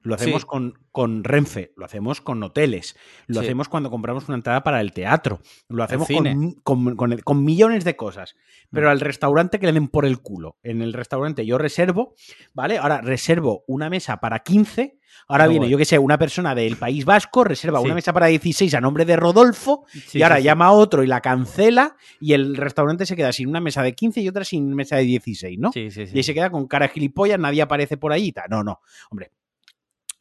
[0.03, 0.48] Lo hacemos Sí.
[0.48, 2.96] con, con Renfe, lo hacemos con hoteles,
[3.26, 3.46] lo Sí.
[3.46, 7.84] hacemos cuando compramos una entrada para el teatro, lo hacemos con, con- con- con millones
[7.84, 8.34] de cosas.
[8.70, 8.90] Pero Mm.
[8.90, 10.57] al restaurante que le den por el culo.
[10.62, 12.14] En el restaurante yo reservo,
[12.53, 12.78] ¿vale?
[12.78, 14.98] Ahora reservo una mesa para 15.
[15.28, 17.84] Ahora No viene, yo que sé, una persona del País Vasco, reserva Sí.
[17.84, 21.03] una mesa para 16 a nombre de Rodolfo, sí, y ahora sí, llama a otro
[21.05, 24.42] y la cancela, y el restaurante se queda sin una mesa de 15 y otra
[24.44, 25.70] sin mesa de 16, ¿no?
[25.72, 26.12] Sí, sí, sí.
[26.14, 28.32] Y ahí se queda con cara gilipollas, nadie aparece por ahí.
[28.48, 28.80] No, no.
[29.11, 29.30] Hombre,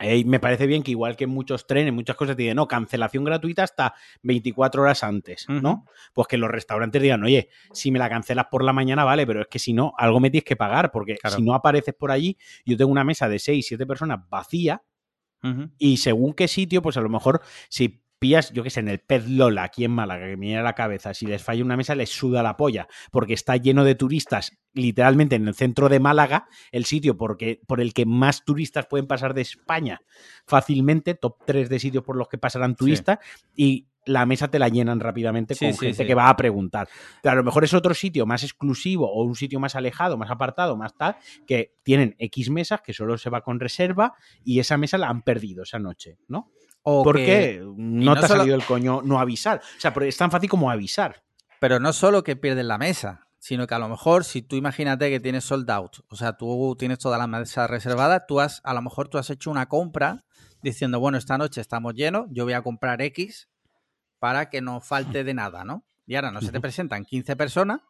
[0.01, 2.67] Eh, me parece bien que igual que en muchos trenes, muchas cosas te dicen, no,
[2.67, 3.93] cancelación gratuita hasta
[4.23, 5.85] 24 horas antes, ¿no?
[6.13, 9.41] Pues que los restaurantes digan, oye, si me la cancelas por la mañana, vale, pero
[9.41, 11.35] es que si no, algo me tienes que pagar, porque Claro.
[11.35, 14.81] si no apareces por allí, yo tengo una mesa de 6, 7 personas vacía
[15.77, 18.99] y según qué sitio, pues a lo mejor si pillas, yo qué sé, en el
[18.99, 21.75] Pez Lola, aquí en Málaga, que me viene a la cabeza, si les falla una
[21.75, 25.99] mesa, les suda la polla, porque está lleno de turistas, literalmente en el centro de
[25.99, 30.01] Málaga, el sitio porque, por el que más turistas pueden pasar de España
[30.45, 33.17] fácilmente, top 3 de sitios por los que pasarán turistas,
[33.55, 36.89] y la mesa te la llenan rápidamente Sí, con sí, gente que va a preguntar.
[37.23, 40.29] Pero a lo mejor es otro sitio más exclusivo o un sitio más alejado, más
[40.29, 41.15] apartado, más tal,
[41.47, 44.13] que tienen X mesas que solo se va con reserva
[44.43, 46.51] y esa mesa la han perdido esa noche, ¿no?
[46.83, 49.59] O Porque que- no, no te ha salido el coño no avisar.
[49.77, 51.23] O sea, pero es tan fácil como avisar.
[51.59, 55.09] Pero no solo que pierdes la mesa, sino que a lo mejor si tú imagínate
[55.09, 58.73] que tienes sold out, o sea, tú tienes toda la mesa reservada, tú has, a
[58.73, 60.23] lo mejor tú has hecho una compra
[60.63, 63.49] diciendo, bueno, esta noche estamos llenos, yo voy a comprar X
[64.19, 65.83] para que no falte de nada, ¿no?
[66.05, 67.81] Y ahora no se te presentan 15 personas,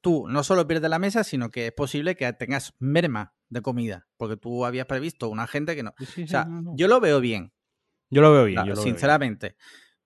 [0.00, 4.06] tú no solo pierdes la mesa, sino que es posible que tengas merma de comida,
[4.16, 5.94] porque tú habías previsto una gente que no.
[5.98, 7.52] O sea, yo lo veo bien,
[8.14, 8.64] Yo lo veo bien.
[8.64, 8.94] yo lo veo bien.
[8.96, 9.56] sinceramente,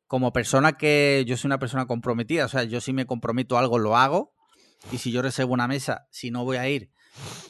[0.06, 3.60] como persona que yo soy una persona comprometida, o sea, yo si me comprometo a
[3.60, 4.34] algo lo hago
[4.90, 6.90] y si yo reservo una mesa, si no voy a ir,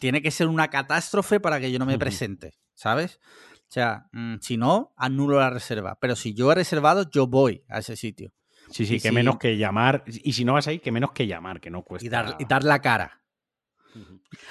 [0.01, 3.21] tiene que ser una catástrofe para que yo no me presente, ¿sabes?
[3.69, 7.65] O sea, mm, si no, anulo la reserva, pero si yo he reservado, yo voy
[7.69, 8.33] a ese sitio
[8.71, 10.05] Sí, sí, y que si- menos que llamar.
[10.07, 12.05] Y si no vas ahí, que menos que llamar, que no cuesta.
[12.07, 13.23] y dar, y dar la cara.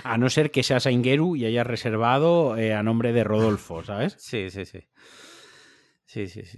[0.03, 4.15] A no ser que seas Aingeru y hayas reservado eh, a nombre de Rodolfo, ¿sabes?
[4.19, 4.87] Sí, sí, sí.
[6.07, 6.57] Sí, sí, sí.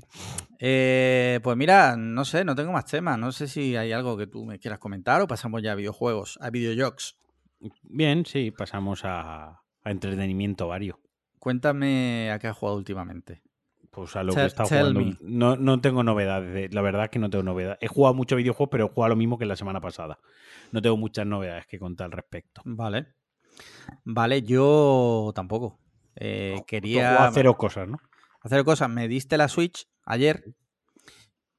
[0.60, 3.18] Eh, pues mira, no sé, no tengo más temas.
[3.18, 6.38] No sé si hay algo que tú me quieras comentar o pasamos ya a videojuegos,
[6.40, 7.18] a videojuegos.
[7.82, 11.00] Bien, sí, pasamos a, a entretenimiento vario.
[11.40, 13.42] Cuéntame a qué has jugado últimamente.
[13.90, 15.18] Pues a lo Tell- que he estado jugando.
[15.22, 16.54] No, no tengo novedades.
[16.54, 17.80] de- La verdad es que no tengo novedades.
[17.82, 20.20] He jugado mucho videojuegos, pero he jugado lo mismo que la semana pasada.
[20.72, 22.62] No tengo muchas novedades que contar al respecto.
[22.66, 23.08] Vale.
[24.04, 25.80] Vale, yo tampoco.
[26.16, 27.98] Eh, Tú quería a cero cosas, ¿no?
[28.42, 28.90] Hacer cosas.
[28.90, 30.54] Me diste la Switch ayer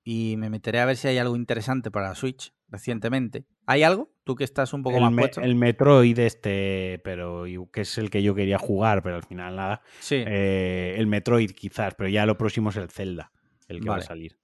[0.03, 3.45] y me meteré a ver si hay algo interesante para la Switch recientemente.
[3.67, 4.13] ¿Hay algo?
[4.25, 5.41] Tú que estás un poco El, más me- puesto.
[5.43, 9.83] el Metroid este, pero que es el que yo quería jugar, pero al final nada.
[10.01, 10.17] Sí.
[10.27, 13.33] Eh, el Metroid quizás, pero ya lo próximo es el Zelda,
[13.69, 14.39] el que va a salir.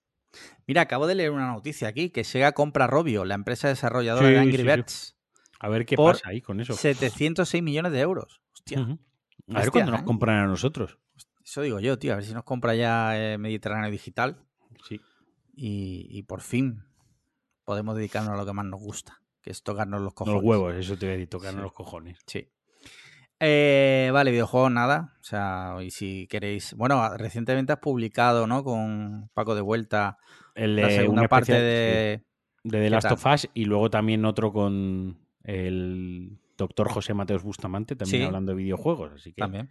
[0.67, 4.33] Mira, acabo de leer una noticia aquí que Sega compra Robio, la empresa desarrolladora Sí,
[4.35, 4.63] de Angry sí.
[4.65, 5.17] Birds,
[5.61, 6.75] A ver qué Por pasa ahí con eso.
[6.75, 8.43] 706 millones de euros.
[8.53, 8.81] Hostia.
[9.55, 10.05] A ver cuándo nos ¿eh?
[10.05, 10.99] compran a nosotros.
[11.47, 12.13] Eso digo yo, tío.
[12.13, 14.37] A ver si nos compra ya eh, Mediterráneo Digital
[14.89, 15.01] Sí.
[15.55, 16.83] y, y por fin
[17.65, 20.43] podemos dedicarnos a lo que más nos gusta, que es tocarnos los cojones.
[20.43, 21.63] Los huevos, eso te voy a decir, tocarnos Sí.
[21.63, 22.19] los cojones.
[22.27, 22.49] Sí.
[23.39, 25.15] Eh, vale, videojuegos nada.
[25.21, 26.75] O sea, y si queréis.
[26.75, 28.65] Bueno, recientemente has publicado, ¿no?
[28.65, 30.17] Con Paco de Vuelta
[30.55, 32.23] El, la segunda un parte de.
[32.23, 37.13] sí, de The ¿qué Last of Us y luego también otro con el doctor José
[37.13, 38.27] Mateos Bustamante, también Sí.
[38.27, 39.13] hablando de videojuegos.
[39.13, 39.69] Así que También.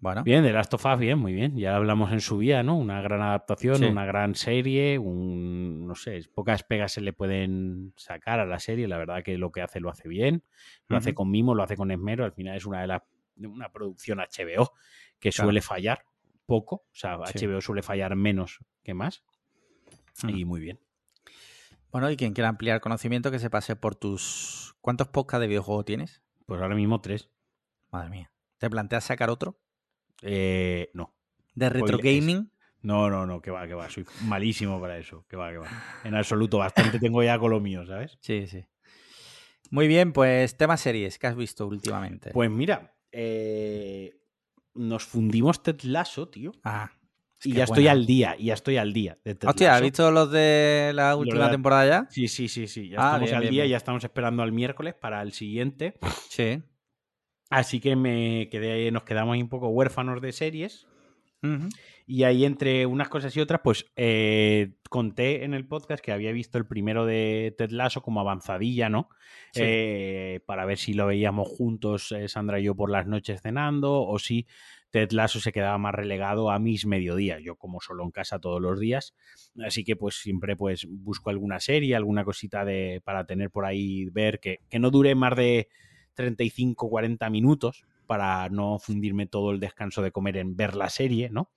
[0.00, 1.56] Bueno, Bien, The Last of Us, bien, muy bien.
[1.56, 2.76] Ya hablamos en su día, ¿no?
[2.78, 3.84] Una gran adaptación, Sí.
[3.86, 8.86] una gran serie, un, no sé, pocas pegas se le pueden sacar a la serie.
[8.86, 10.44] La verdad que lo que hace lo hace bien,
[10.86, 12.24] lo hace con mimo, lo hace con esmero.
[12.24, 13.02] Al final es una de las
[13.40, 14.72] una producción HBO
[15.18, 15.46] que Claro.
[15.48, 16.04] suele fallar
[16.46, 17.44] poco, o sea, Sí.
[17.46, 19.24] HBO suele fallar menos que más.
[20.28, 20.78] Y muy bien.
[21.90, 24.76] bueno, y quien quiera ampliar conocimiento, que se pase por tus.
[24.80, 26.22] ¿Cuántos podcasts de videojuego tienes?
[26.46, 27.30] Pues ahora mismo tres.
[27.90, 28.30] Madre mía.
[28.58, 29.58] ¿Te planteas sacar otro?
[30.22, 31.14] Eh, no.
[31.54, 32.50] ¿De retro gaming?
[32.82, 33.90] No, no, no, que va, que va.
[33.90, 35.24] Soy malísimo para eso.
[35.28, 35.66] Que va, que va.
[36.04, 38.16] En absoluto, bastante tengo ya con lo mío, ¿sabes?
[38.20, 38.64] Sí, sí.
[39.70, 42.30] Muy bien, pues temas series que has visto últimamente.
[42.30, 44.16] Pues mira, eh,
[44.74, 46.52] nos fundimos Ted Lasso, tío.
[46.64, 46.90] ah,
[47.40, 49.82] es Y ya estoy al día, y ya estoy al día de Ted Hostia, ¿has
[49.82, 52.06] visto los de la última temporada ya?
[52.10, 52.88] Sí, sí, sí, sí.
[52.88, 53.70] Ya Ah, estamos bien, al bien, día, bien.
[53.72, 55.98] ya estamos esperando al miércoles para el siguiente.
[56.30, 56.62] Sí.
[57.50, 60.86] Así que me quedé, nos quedamos ahí un poco huérfanos de series.
[62.06, 66.32] Y ahí entre unas cosas y otras, pues eh, conté en el podcast que había
[66.32, 69.08] visto el primero de Ted Lasso como avanzadilla, ¿no?
[69.52, 69.60] Sí.
[69.62, 74.02] Eh, para ver si lo veíamos juntos, eh, Sandra y yo, por las noches cenando,
[74.02, 74.46] o si
[74.90, 77.40] Ted Lasso se quedaba más relegado a mis mediodías.
[77.42, 79.14] Yo como solo en casa todos los días.
[79.64, 84.06] Así que pues siempre pues busco alguna serie, alguna cosita de, para tener por ahí,
[84.06, 85.68] ver que, que no dure más de
[86.18, 91.30] 35, 40 minutos para no fundirme todo el descanso de comer en ver la serie,
[91.30, 91.52] ¿no?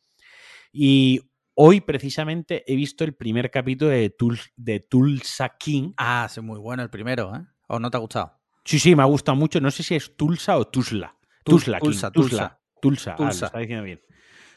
[0.72, 1.20] Y
[1.55, 5.93] hoy precisamente he visto el primer capítulo de, Tul- de Tulsa King.
[5.97, 7.45] Ah, es muy bueno el primero, ¿eh?
[7.68, 8.39] ¿O no te ha gustado?
[8.64, 9.59] Sí, sí, me ha gustado mucho.
[9.59, 11.18] No sé si es Tulsa o Tusla.
[11.43, 12.12] Tusla, King, Tulsa.
[12.12, 12.59] Tulsa.
[12.82, 14.01] Tulsa, ah, está diciendo bien.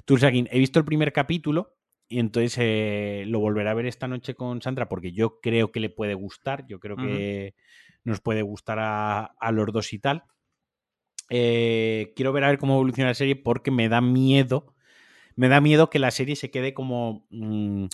[0.05, 0.45] Tulsa King.
[0.51, 1.77] He visto el primer capítulo
[2.09, 5.81] y entonces eh, lo volveré a ver esta noche con Sandra porque yo creo que
[5.81, 6.67] le puede gustar.
[6.67, 7.55] Yo creo que
[8.05, 10.25] nos puede gustar a, a los dos y tal.
[11.31, 14.75] Eh, quiero ver a ver cómo evoluciona la serie porque me da miedo.
[15.37, 17.27] Me da miedo que la serie se quede como.
[17.31, 17.87] mm,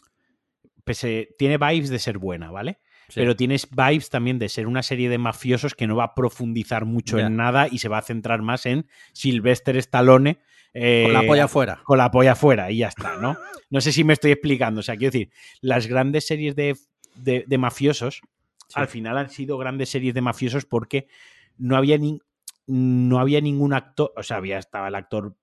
[0.85, 2.81] pese- tiene vibes de ser buena, ¿vale?
[3.09, 3.15] Sí.
[3.21, 6.85] Pero tienes vibes también de ser una serie de mafiosos que no va a profundizar
[6.85, 10.39] mucho en nada y se va a centrar más en Sylvester Stallone.
[10.75, 11.81] eh, Con la polla afuera.
[11.85, 13.37] con la polla afuera y ya está, ¿no?
[13.69, 14.79] No sé si me estoy explicando.
[14.81, 15.31] O sea, quiero decir,
[15.61, 16.77] las grandes series de,
[17.17, 18.21] de- de mafiosos
[18.75, 21.09] Al final han sido grandes series de mafiosos porque
[21.57, 22.21] no había ni,
[22.67, 25.37] no había ningún actor, o sea, había estaba el actor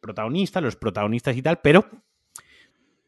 [0.00, 1.86] protagonista, los protagonistas y tal, pero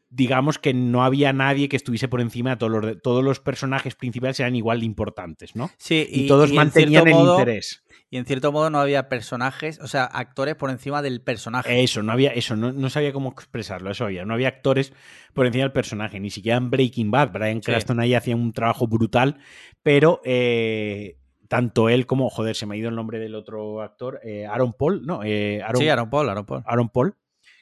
[0.09, 3.95] digamos que no había nadie que estuviese por encima de todos los, todos los personajes
[3.95, 5.69] principales eran igual de importantes, ¿no?
[5.77, 7.83] Sí, Y, todos en mantenían el modo- interés.
[8.09, 11.83] Y en cierto modo no había personajes, o sea, actores por encima del personaje.
[11.83, 14.23] Eso, no había, eso, no, no sabía cómo expresarlo, eso había.
[14.23, 14.93] No había actores
[15.33, 17.33] por encima del personaje, ni siquiera en Breaking Bad.
[17.33, 17.63] Brian Sí.
[17.65, 19.39] Cranston ahí hacía un trabajo brutal,
[19.83, 21.17] pero eh,
[21.49, 24.71] tanto él como, joder, se me ha ido el nombre del otro actor, eh, Aaron
[24.71, 26.63] Paul, no, eh, Aaron, sí, Aaron Paul, Aaron Paul.
[26.65, 27.15] Aaron Paul,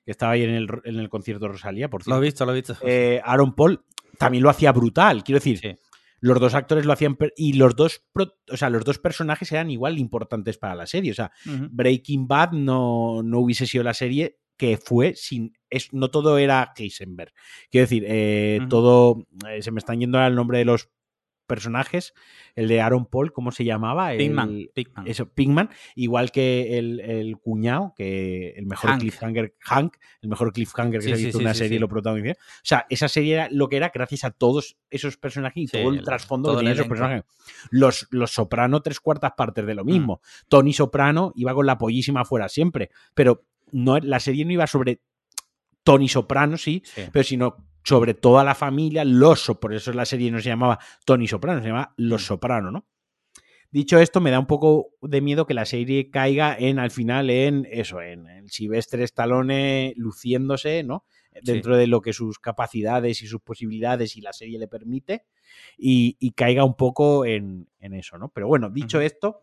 [0.06, 2.22] que estaba ahí en el, en el concierto de Rosalía, por Lo he cierto.
[2.22, 2.78] visto, lo he visto.
[2.82, 3.84] Eh, Aaron Paul
[4.18, 5.76] también lo hacía brutal, quiero decir, Sí.
[6.22, 8.04] los dos actores lo hacían y los dos,
[8.52, 11.32] o sea, los dos personajes eran igual importantes para la serie, o sea.
[11.46, 15.52] Breaking Bad no, no hubiese sido la serie que fue sin.
[15.70, 17.34] Es, no todo era Heisenberg.
[17.70, 19.28] Quiero decir, eh, todo.
[19.50, 20.90] eh, se me están yendo ahora el nombre de los
[21.46, 22.14] personajes.
[22.56, 24.12] El de Aaron Paul, ¿cómo se llamaba?
[24.14, 24.68] El- Pinkman.
[24.74, 25.08] Pinkman.
[25.08, 29.00] Eso, Pinkman, igual que el, el cuñado, que el mejor Hank.
[29.02, 31.80] cliffhanger, Hank, el mejor cliffhanger que Sí, se ha visto en sí, una sí, serie
[31.80, 32.34] lo protagonizó.
[32.34, 35.90] O sea, esa serie era lo que era gracias a todos esos personajes y todo
[35.92, 36.86] el trasfondo que tenían esos.
[36.86, 36.90] Mm.
[36.90, 37.24] personajes.
[37.70, 40.22] Los, los Soprano, tres cuartas partes de lo mismo.
[40.50, 45.02] Tony Soprano iba con la pollísima afuera siempre, pero no, la serie no iba sobre
[45.84, 47.04] Tony Soprano, sí, Sí.
[47.12, 51.28] pero sino sobre toda la familia, los por eso la serie no se llamaba Tony
[51.28, 52.26] Soprano, se llamaba Los Mm.
[52.26, 52.88] Soprano, ¿no?
[53.72, 57.30] Dicho esto, me da un poco de miedo que la serie caiga en, al final,
[57.30, 61.06] en eso, en el Silvestre Stallone luciéndose, ¿no?
[61.44, 65.26] Dentro de lo que sus capacidades y sus posibilidades y la serie le permite,
[65.78, 68.30] y, y caiga un poco en, en eso, ¿no?
[68.30, 69.42] Pero bueno, dicho esto,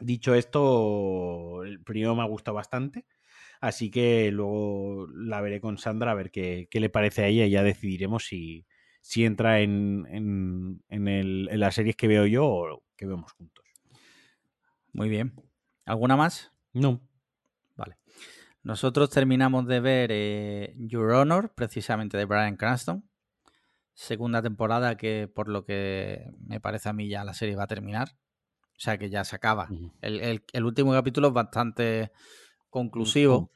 [0.00, 3.04] dicho esto, el primero me ha gustado bastante.
[3.66, 7.46] Así que luego la veré con Sandra a ver qué, qué le parece a ella
[7.46, 8.66] y ya decidiremos si,
[9.00, 13.32] si entra en, en, en el- en las series que veo yo o que vemos
[13.32, 13.64] juntos.
[14.92, 15.32] Muy bien.
[15.86, 16.52] ¿Alguna más?
[16.72, 17.00] No.
[17.76, 17.96] Vale.
[18.62, 23.08] Nosotros terminamos de ver eh, Your Honor, precisamente de Brian Cranston.
[23.94, 27.68] Segunda temporada que, por lo que me parece a mí, ya la serie va a
[27.68, 28.08] terminar.
[28.76, 29.68] O sea que ya se acaba.
[30.00, 32.10] El, el- el último capítulo es bastante
[32.74, 33.50] conclusivo,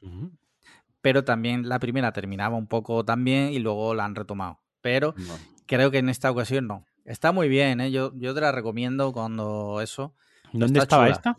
[1.01, 4.61] pero también la primera terminaba un poco también y luego la han retomado.
[4.81, 5.35] Pero No.
[5.65, 6.85] creo que en esta ocasión no.
[7.03, 7.91] Está muy bien, ¿eh?
[7.91, 10.15] yo, yo te la recomiendo cuando eso.
[10.53, 11.15] ¿Dónde Está estaba chula.
[11.15, 11.37] esta?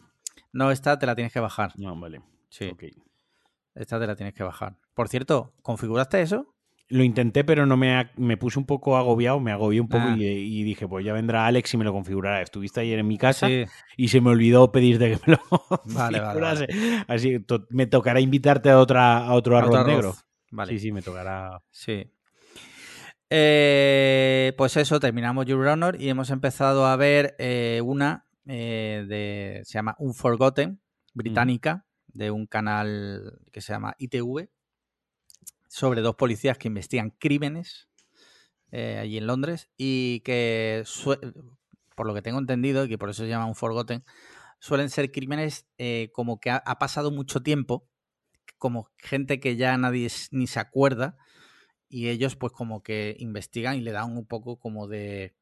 [0.52, 1.72] No, esta te la tienes que bajar.
[1.78, 2.20] No, vale.
[2.50, 2.70] Sí,
[3.74, 4.76] esta te la tienes que bajar.
[4.94, 6.54] Por cierto, ¿configuraste eso?
[6.90, 10.04] Lo intenté, pero no me, ha- me puse un poco agobiado, me agobié un poco
[10.08, 10.16] Ah.
[10.18, 12.42] y, y dije, pues ya vendrá Alex y me lo configurará.
[12.42, 13.64] Estuviste ayer en mi casa Sí.
[13.96, 15.40] y se me olvidó pedirte que me lo
[15.86, 16.66] Vale, vale, configurase.
[17.06, 19.92] Así que to- me tocará invitarte a otra a otro arroz, Otro arroz.
[19.94, 20.14] negro.
[20.50, 20.72] Vale.
[20.72, 21.62] Sí, sí, me tocará.
[21.70, 22.10] Sí.
[23.32, 29.60] Eh, pues eso, terminamos Your Honor y hemos empezado a ver eh, una eh, de.
[29.64, 30.80] Se llama Unforgotten,
[31.14, 34.48] británica, de un canal que se llama ITV,
[35.70, 37.88] sobre dos policías que investigan crímenes
[38.72, 40.82] eh, allí en Londres y que,
[41.94, 44.04] por lo que tengo entendido, y que por eso se llama Unforgotten,
[44.58, 47.88] suelen ser crímenes eh, como que ha, ha pasado mucho tiempo,
[48.58, 51.16] como gente que ya nadie ni se acuerda
[51.88, 55.36] y ellos pues como que investigan y le dan un poco como de,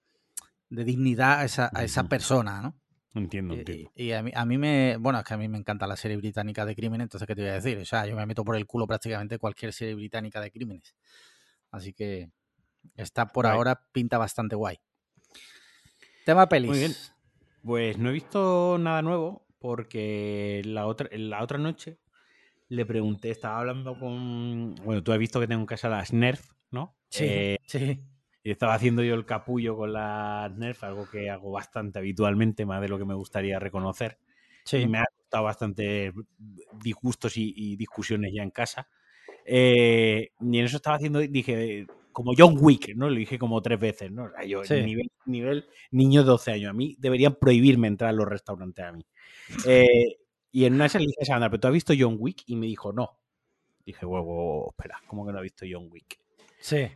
[0.68, 2.78] de dignidad a esa, a esa persona, ¿no?
[3.14, 3.90] Entiendo, Y- entiendo.
[3.94, 6.16] Y, a, mí, a mí me, bueno, es que a mí me encanta la serie
[6.16, 7.78] británica de crímenes, entonces, ¿qué te voy a decir?
[7.78, 10.94] O sea, yo me meto por el culo prácticamente cualquier serie británica de crímenes.
[11.70, 12.30] Así que
[12.96, 13.54] está por Guay.
[13.54, 14.78] ahora, pinta bastante guay.
[16.24, 16.68] Tema pelis.
[16.68, 16.94] Muy bien.
[17.62, 21.98] Pues no he visto nada nuevo porque la otra, la otra noche
[22.68, 24.74] le pregunté, estaba hablando con...
[24.84, 26.96] Bueno, tú has visto que tengo en casa las Nerf, ¿no?
[27.08, 28.00] Sí, Eh, sí.
[28.48, 32.80] Y estaba haciendo yo el capullo con las Nerf, algo que hago bastante habitualmente, más
[32.80, 34.18] de lo que me gustaría reconocer.
[34.64, 34.78] sí.
[34.78, 36.14] y me ha costado bastante
[36.82, 38.88] disgustos y, y discusiones ya en casa.
[39.44, 43.10] Eh, y en eso estaba haciendo, dije, como John Wick, ¿no?
[43.10, 44.24] Lo dije como tres veces, ¿no?
[44.24, 44.82] O sea, yo, Sí.
[44.82, 46.70] nivel, nivel niño de 12 años.
[46.70, 49.04] A mí deberían prohibirme entrar a los restaurantes a mí.
[49.66, 50.16] Eh,
[50.52, 52.44] Y en una se le dije a Sandra, ¿pero tú has visto John Wick?
[52.46, 53.18] Y me dijo, no.
[53.84, 56.18] Dije, huevo, espera, ¿cómo que no has visto John Wick?
[56.58, 56.88] Sí.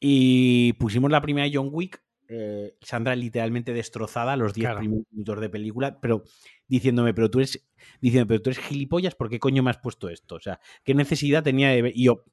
[0.00, 2.02] Y pusimos la primera de John Wick.
[2.30, 4.80] eh, Sandra literalmente destrozada los 10 Claro.
[4.80, 6.24] primeros minutos de película, pero
[6.66, 7.66] diciéndome, pero tú eres,
[8.02, 10.34] diciéndome, pero tú eres gilipollas, ¿por qué coño me has puesto esto?
[10.34, 11.92] O sea, ¿qué necesidad tenía de ver?
[11.96, 12.24] Y yo,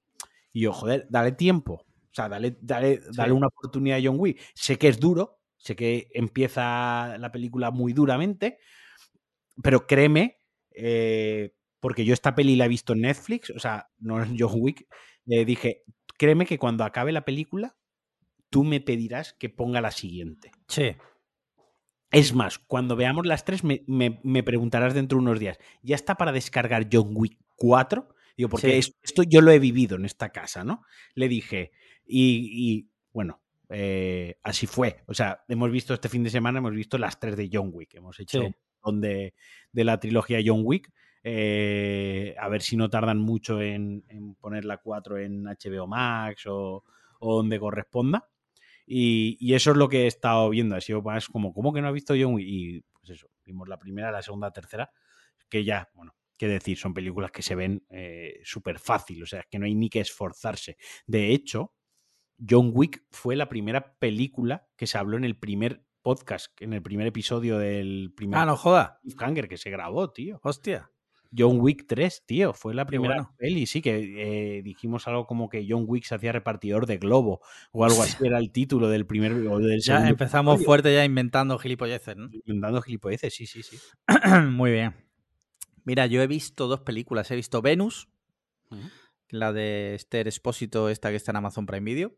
[0.52, 1.76] y yo, joder, dale tiempo.
[1.76, 4.38] O sea, dale, dale, dale una oportunidad a John Wick.
[4.54, 8.58] Sé que es duro, sé que empieza la película muy duramente,
[9.64, 10.40] pero créeme,
[10.72, 14.52] eh, porque yo esta peli la he visto en Netflix, o sea, no es John
[14.56, 14.88] Wick,
[15.26, 15.84] le dije,
[16.18, 17.76] créeme que cuando acabe la película,
[18.50, 20.52] tú me pedirás que ponga la siguiente.
[20.68, 20.96] Sí.
[22.12, 25.96] Es más, cuando veamos las tres, me, me- me preguntarás dentro de unos días, ¿ya
[25.96, 28.08] está para descargar John Wick 4?
[28.38, 28.94] Digo, porque Sí.
[29.04, 30.84] esto yo lo he vivido en esta casa, ¿no?
[31.14, 31.72] Le dije,
[32.06, 35.04] y, y, bueno, eh, así fue.
[35.08, 37.96] O sea, hemos visto este fin de semana, hemos visto las tres de John Wick.
[37.96, 38.46] Hemos hecho Sí.
[38.46, 39.34] un montón de,
[39.72, 40.92] de la trilogía John Wick.
[41.28, 46.46] Eh, a ver si no tardan mucho en, en poner la 4 en HBO Max
[46.46, 46.84] o,
[47.20, 48.30] o donde corresponda.
[48.86, 50.76] Y, y eso es lo que he estado viendo.
[50.76, 52.46] Ha sido más como, ¿cómo que no has visto John Wick?
[52.48, 54.92] Y pues eso, vimos la primera, la segunda, la tercera,
[55.50, 59.40] que ya, bueno, qué decir, son películas que se ven eh, súper fácil, o sea,
[59.40, 60.78] es que no hay ni que esforzarse.
[61.08, 61.74] De hecho,
[62.38, 66.84] John Wick fue la primera película que se habló en el primer podcast, en el
[66.84, 69.00] primer episodio del primer Ah, no joda.
[69.50, 70.40] Que se grabó, tío.
[70.44, 70.92] Hostia.
[71.38, 73.36] John Wick 3, tío, fue la primera bueno.
[73.38, 77.42] peli, sí, que eh, dijimos algo como que John Wick se hacía repartidor de globo
[77.72, 80.66] o algo así era el título del primer o del Ya empezamos episodio.
[80.66, 82.30] fuerte ya inventando gilipolleces, ¿no?
[82.32, 83.78] Inventando gilipolleces, sí, sí, sí.
[84.52, 84.96] Muy bien.
[85.84, 87.30] Mira, yo he visto dos películas.
[87.30, 88.10] He visto Venus,
[89.30, 92.14] la de Esther Espósito, esta que está en Amazon Prime Video.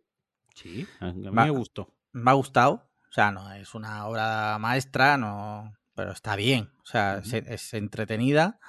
[0.55, 1.93] Sí, a mí me gustó.
[2.13, 2.89] Me ha gustado.
[3.09, 6.69] O sea, no es una obra maestra, no, pero está bien.
[6.81, 8.59] O sea, es entretenida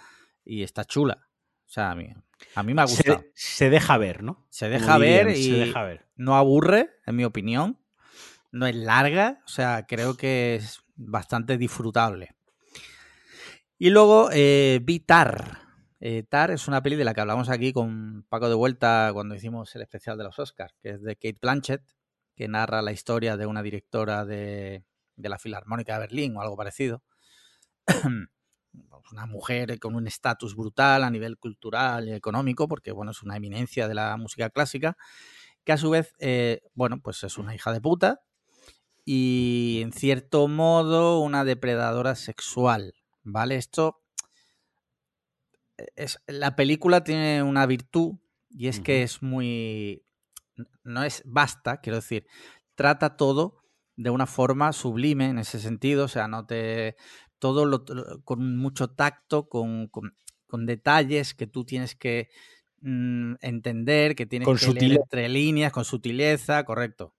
[0.49, 1.29] y está chula.
[1.67, 2.09] O sea, a mí,
[2.55, 3.23] a mí me ha gustado.
[3.35, 4.47] Se, se deja ver, ¿no?
[4.49, 6.07] Se, deja ver y Se deja ver.
[6.17, 7.79] no aburre, en mi opinión.
[8.51, 12.35] No es larga, o sea, creo que es bastante disfrutable.
[13.77, 15.59] Y luego eh, vi Tar.
[16.01, 19.35] Eh, Tar es una peli de la que hablamos aquí con Paco de Vuelta cuando
[19.35, 21.83] hicimos el especial de los Oscars, que es de Kate Blanchett,
[22.35, 24.87] que narra la historia de una directora de,
[25.17, 27.03] de la Filarmónica de Berlín o algo parecido.
[29.13, 33.37] una mujer con un estatus brutal a nivel cultural y económico, porque bueno, es una
[33.37, 34.97] eminencia de la música clásica,
[35.65, 38.21] que a su vez, eh, bueno, pues es una hija de puta
[39.05, 43.57] y en cierto modo una depredadora sexual, ¿vale?
[43.57, 44.03] Esto
[45.97, 48.17] es la película tiene una virtud
[48.51, 50.05] y es que es muy
[50.83, 52.27] no es basta, quiero decir,
[52.75, 53.63] trata todo
[53.97, 56.97] de una forma sublime en ese sentido, o sea, no te
[57.39, 57.85] todo lo,
[58.25, 60.15] con mucho tacto, con, con-
[60.47, 62.29] con detalles que tú tienes que
[62.81, 65.03] mm, entender, que tienes Con que leer sutileza.
[65.03, 67.15] entre líneas, con sutileza, correcto.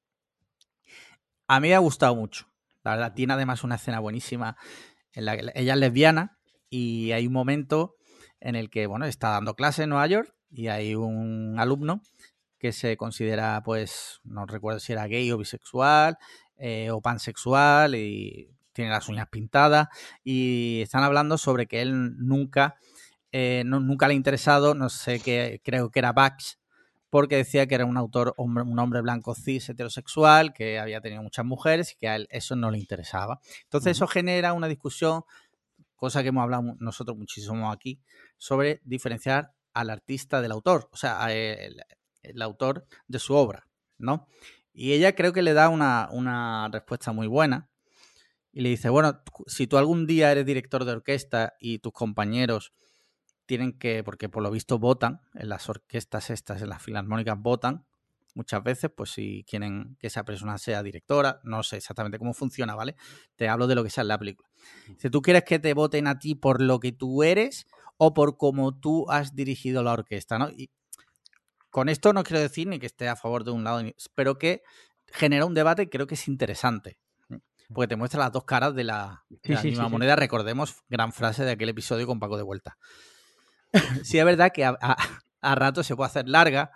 [1.47, 2.45] A mí me ha gustado mucho.
[2.83, 4.55] La verdad, tiene además una escena buenísima
[5.13, 6.39] en la que ella es lesbiana
[6.69, 7.95] y hay un momento
[8.39, 12.01] en el que, bueno, está dando clase en Nueva York y hay un alumno
[12.59, 16.17] que se considera, pues, no recuerdo si era gay o bisexual
[16.57, 19.87] eh, o pansexual y tiene las uñas pintadas
[20.23, 22.75] y están hablando sobre que él nunca,
[23.31, 26.59] eh, no- nunca le ha interesado, no sé qué, creo que era Bax,
[27.09, 31.23] porque decía que era un autor, hombre, un hombre blanco cis heterosexual, que había tenido
[31.23, 33.39] muchas mujeres y que a él eso no le interesaba.
[33.63, 35.23] Entonces eso genera una discusión,
[35.95, 37.99] cosa que hemos hablado nosotros muchísimo aquí,
[38.37, 41.81] sobre diferenciar al artista del autor, o sea, el,
[42.23, 43.67] el autor de su obra,
[43.97, 44.27] ¿no?
[44.73, 47.68] Y ella creo que le da una, una respuesta muy buena
[48.51, 52.73] y le dice, bueno, si tú algún día eres director de orquesta y tus compañeros
[53.45, 57.85] tienen que, porque por lo visto votan, en las orquestas estas, en las filarmónicas votan
[58.35, 62.75] muchas veces, pues si quieren que esa persona sea directora, no sé exactamente cómo funciona,
[62.75, 62.95] ¿vale?
[63.35, 64.49] Te hablo de lo que sea en la película.
[64.97, 68.37] Si tú quieres que te voten a ti por lo que tú eres o por
[68.37, 70.49] cómo tú has dirigido la orquesta, ¿no?
[70.49, 70.69] Y
[71.69, 73.81] con esto no quiero decir ni que esté a favor de un lado,
[74.15, 74.63] pero que
[75.07, 76.97] genera un debate que creo que es interesante.
[77.73, 80.15] Porque te muestra las dos caras de la, de Sí, la sí, misma sí, moneda.
[80.15, 82.77] Recordemos, gran frase de aquel episodio con Paco de Vuelta.
[84.03, 84.97] sí, es verdad que a, a,
[85.41, 86.71] a rato se puede hacer larga,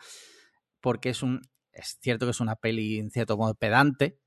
[0.82, 1.42] porque es un.
[1.72, 4.20] Es cierto que es una peli, en cierto modo, pedante.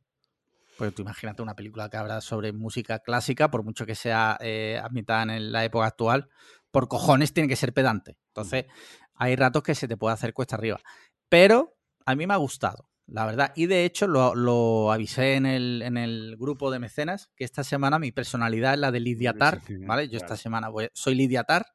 [0.77, 4.81] Porque tú imagínate una película que habla sobre música clásica, por mucho que sea eh,
[4.83, 6.29] ambientada en la época actual,
[6.71, 8.19] por cojones tiene que ser pedante.
[8.29, 8.67] Entonces,
[9.15, 10.81] hay ratos que se te puede hacer cuesta arriba.
[11.29, 12.89] Pero a mí me ha gustado.
[13.09, 13.53] La verdad.
[13.55, 17.65] Y de hecho lo, lo avisé en el, en el, grupo de mecenas que esta
[17.65, 20.09] semana mi personalidad es la de Lidia Tar, ¿vale?
[20.09, 21.67] Yo esta semana voy, soy Lidia Tar,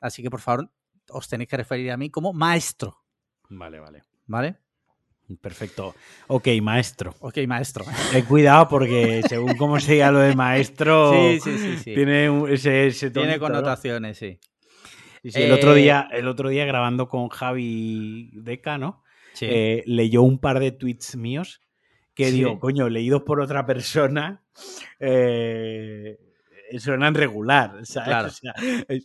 [0.00, 0.70] así que por favor
[1.10, 3.04] os tenéis que referir a mí como maestro.
[3.50, 4.02] Vale, vale.
[4.26, 4.56] ¿Vale?
[5.40, 5.94] Perfecto.
[6.28, 7.14] Ok, maestro.
[7.20, 7.84] Ok, maestro.
[8.12, 11.94] Ten cuidado porque según cómo se diga lo de maestro, sí, sí, sí, sí.
[11.94, 14.38] tiene ese, ese Tiene connotaciones, sí.
[15.22, 19.03] sí el, otro día, el otro día grabando con Javi Deca, ¿no?
[19.34, 19.46] Sí.
[19.48, 21.60] Eh, leyó un par de tweets míos
[22.14, 22.36] que Sí.
[22.36, 24.42] digo, coño, leídos por otra persona,
[25.00, 26.18] eh,
[26.78, 28.08] suenan regular, ¿sabes?
[28.08, 28.28] Claro.
[28.28, 28.54] O sea,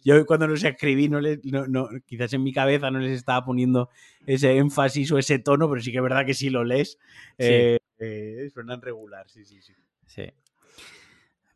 [0.04, 3.44] yo cuando los escribí, no les, no, no, quizás en mi cabeza no les estaba
[3.46, 3.90] poniendo
[4.26, 6.98] ese énfasis o ese tono, pero sí que es verdad que si lo lees,
[7.38, 9.74] eh, eh, suenan regular, sí, sí, sí.
[10.06, 10.24] Sí.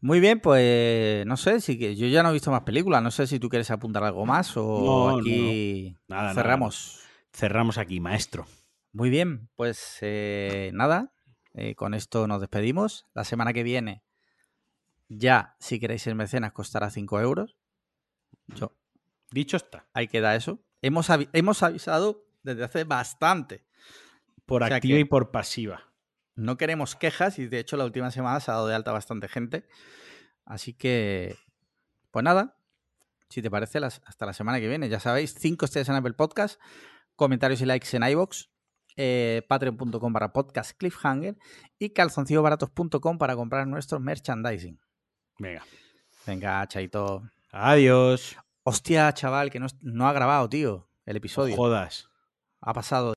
[0.02, 3.10] Muy bien, pues no sé, si que yo ya no he visto más películas, no
[3.12, 6.34] sé si tú quieres apuntar algo más o No, aquí Nada, nada.
[6.36, 7.00] cerramos.
[7.32, 8.46] Cerramos aquí, maestro.
[8.94, 11.14] Muy bien, pues eh, nada,
[11.54, 13.08] eh, con esto nos despedimos.
[13.14, 14.04] La semana que viene,
[15.10, 17.58] ya, si queréis ser mecenas, costará 5 euros.
[18.48, 18.76] Yo,
[19.32, 19.88] Dicho está.
[19.94, 20.64] ahí queda eso.
[20.82, 23.66] Hemos, avi- hemos avisado desde hace bastante.
[24.46, 25.92] Por O sea activa y por pasiva.
[26.36, 29.28] No queremos quejas y de hecho la última semana se ha dado de alta bastante
[29.28, 29.68] gente.
[30.46, 31.36] Así que,
[32.12, 32.60] pues nada,
[33.30, 34.88] si te parece, las- hasta la semana que viene.
[34.90, 36.60] Ya sabéis, 5 estrellas en Apple Podcast,
[37.16, 38.50] comentarios y likes en iVoox,
[38.96, 41.38] eh, patreon.com para podcast cliffhanger
[41.80, 44.80] y calzoncillobaratos.com para comprar nuestro merchandising.
[45.40, 45.64] Venga.
[46.26, 47.24] Venga, chaito.
[47.52, 48.38] Adiós.
[48.64, 51.56] Hostia, chaval, que no, no ha grabado, tío, el episodio.
[51.56, 52.10] Jodas.
[52.62, 53.14] Ha pasado